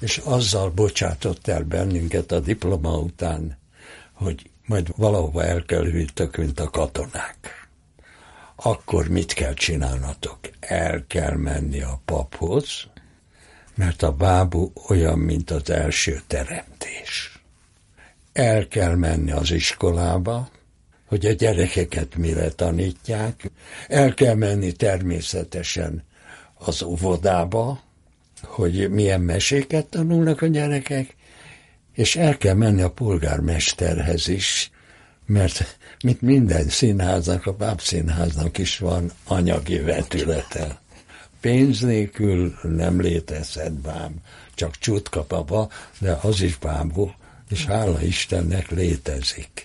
és 0.00 0.16
azzal 0.24 0.70
bocsátott 0.70 1.48
el 1.48 1.62
bennünket 1.62 2.32
a 2.32 2.40
diploma 2.40 2.98
után, 2.98 3.58
hogy 4.12 4.50
majd 4.66 4.88
valahova 4.96 5.44
el 5.44 5.64
kell 5.64 5.84
hűtök, 5.84 6.36
mint 6.36 6.60
a 6.60 6.70
katonák. 6.70 7.68
Akkor 8.56 9.08
mit 9.08 9.32
kell 9.32 9.54
csinálnatok? 9.54 10.38
El 10.60 11.04
kell 11.06 11.36
menni 11.36 11.80
a 11.80 12.00
paphoz, 12.04 12.86
mert 13.74 14.02
a 14.02 14.12
bábú 14.12 14.72
olyan, 14.88 15.18
mint 15.18 15.50
az 15.50 15.70
első 15.70 16.20
teremtés. 16.26 17.37
El 18.38 18.68
kell 18.68 18.94
menni 18.94 19.30
az 19.30 19.50
iskolába, 19.50 20.48
hogy 21.06 21.26
a 21.26 21.32
gyerekeket 21.32 22.16
mire 22.16 22.48
tanítják. 22.48 23.50
El 23.88 24.14
kell 24.14 24.34
menni 24.34 24.72
természetesen 24.72 26.04
az 26.54 26.82
óvodába, 26.82 27.82
hogy 28.42 28.90
milyen 28.90 29.20
meséket 29.20 29.86
tanulnak 29.86 30.42
a 30.42 30.46
gyerekek, 30.46 31.14
és 31.92 32.16
el 32.16 32.36
kell 32.36 32.54
menni 32.54 32.82
a 32.82 32.90
polgármesterhez 32.90 34.28
is, 34.28 34.70
mert 35.26 35.78
mint 36.04 36.20
minden 36.20 36.68
színháznak, 36.68 37.46
a 37.46 37.52
bábszínháznak 37.52 38.58
is 38.58 38.78
van 38.78 39.10
anyagi 39.24 39.78
vetülete. 39.78 40.80
Pénz 41.40 41.80
nélkül 41.80 42.54
nem 42.62 43.00
létezhet 43.00 43.72
báb, 43.72 44.12
csak 44.54 44.78
csutkapapa, 44.78 45.68
de 45.98 46.18
az 46.22 46.40
is 46.40 46.58
bábú, 46.58 47.10
és 47.48 47.64
hála 47.64 48.02
Istennek 48.02 48.70
létezik. 48.70 49.64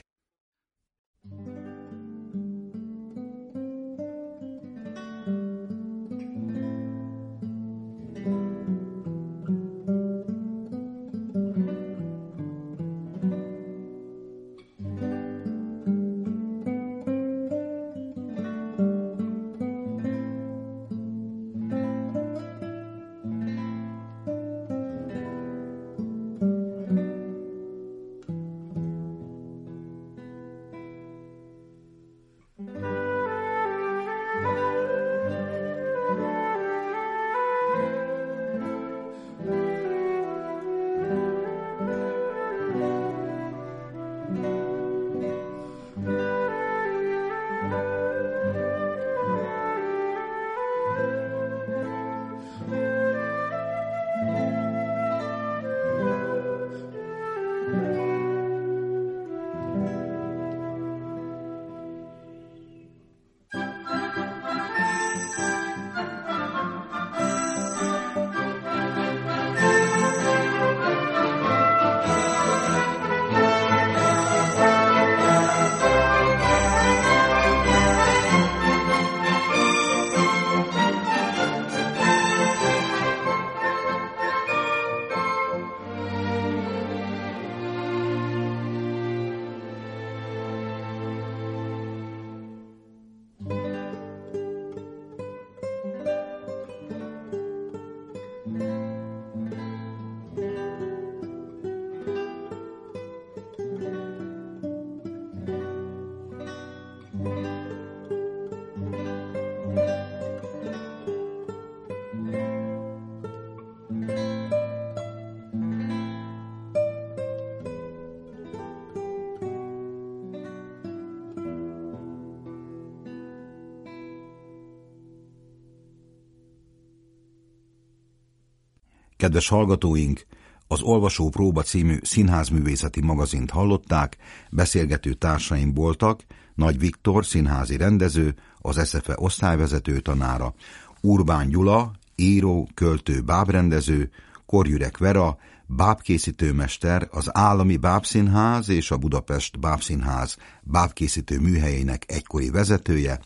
Kedves 129.24 129.48
hallgatóink, 129.48 130.26
az 130.68 130.82
Olvasó 130.82 131.30
Próba 131.30 131.62
című 131.62 131.98
színházművészeti 132.02 133.02
magazint 133.02 133.52
hallották, 133.52 134.18
beszélgető 134.50 135.14
társaim 135.14 135.74
voltak, 135.74 136.22
Nagy 136.56 136.80
Viktor, 136.80 137.26
színházi 137.26 137.78
rendező, 137.78 138.36
az 138.58 138.88
SZFE 138.88 139.14
osztályvezető 139.16 140.00
tanára, 140.00 140.54
Urbán 141.02 141.50
Gyula, 141.50 141.92
író, 142.16 142.70
költő, 142.74 143.22
bábrendező, 143.22 144.10
Korjürek 144.46 144.98
Vera, 144.98 145.38
bábkészítőmester, 145.66 147.08
az 147.12 147.30
Állami 147.32 147.78
Bábszínház 147.78 148.70
és 148.70 148.92
a 148.92 148.98
Budapest 148.98 149.60
Bábszínház 149.60 150.38
bábkészítő 150.62 151.40
műhelyének 151.40 152.04
egykori 152.08 152.50
vezetője, 152.50 153.20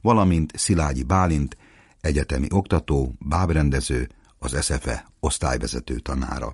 valamint 0.00 0.56
Szilágyi 0.56 1.02
Bálint, 1.02 1.56
egyetemi 2.00 2.46
oktató, 2.50 3.14
bábrendező, 3.18 4.08
az 4.42 4.64
SFE 4.64 5.06
osztályvezető 5.20 5.98
tanára. 5.98 6.52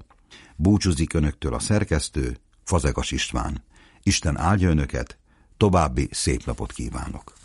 Búcsúzik 0.56 1.14
önöktől 1.14 1.54
a 1.54 1.58
szerkesztő, 1.58 2.36
Fazegas 2.64 3.10
István. 3.10 3.64
Isten 4.02 4.38
áldja 4.38 4.68
önöket, 4.68 5.18
további 5.56 6.08
szép 6.10 6.44
napot 6.44 6.72
kívánok! 6.72 7.37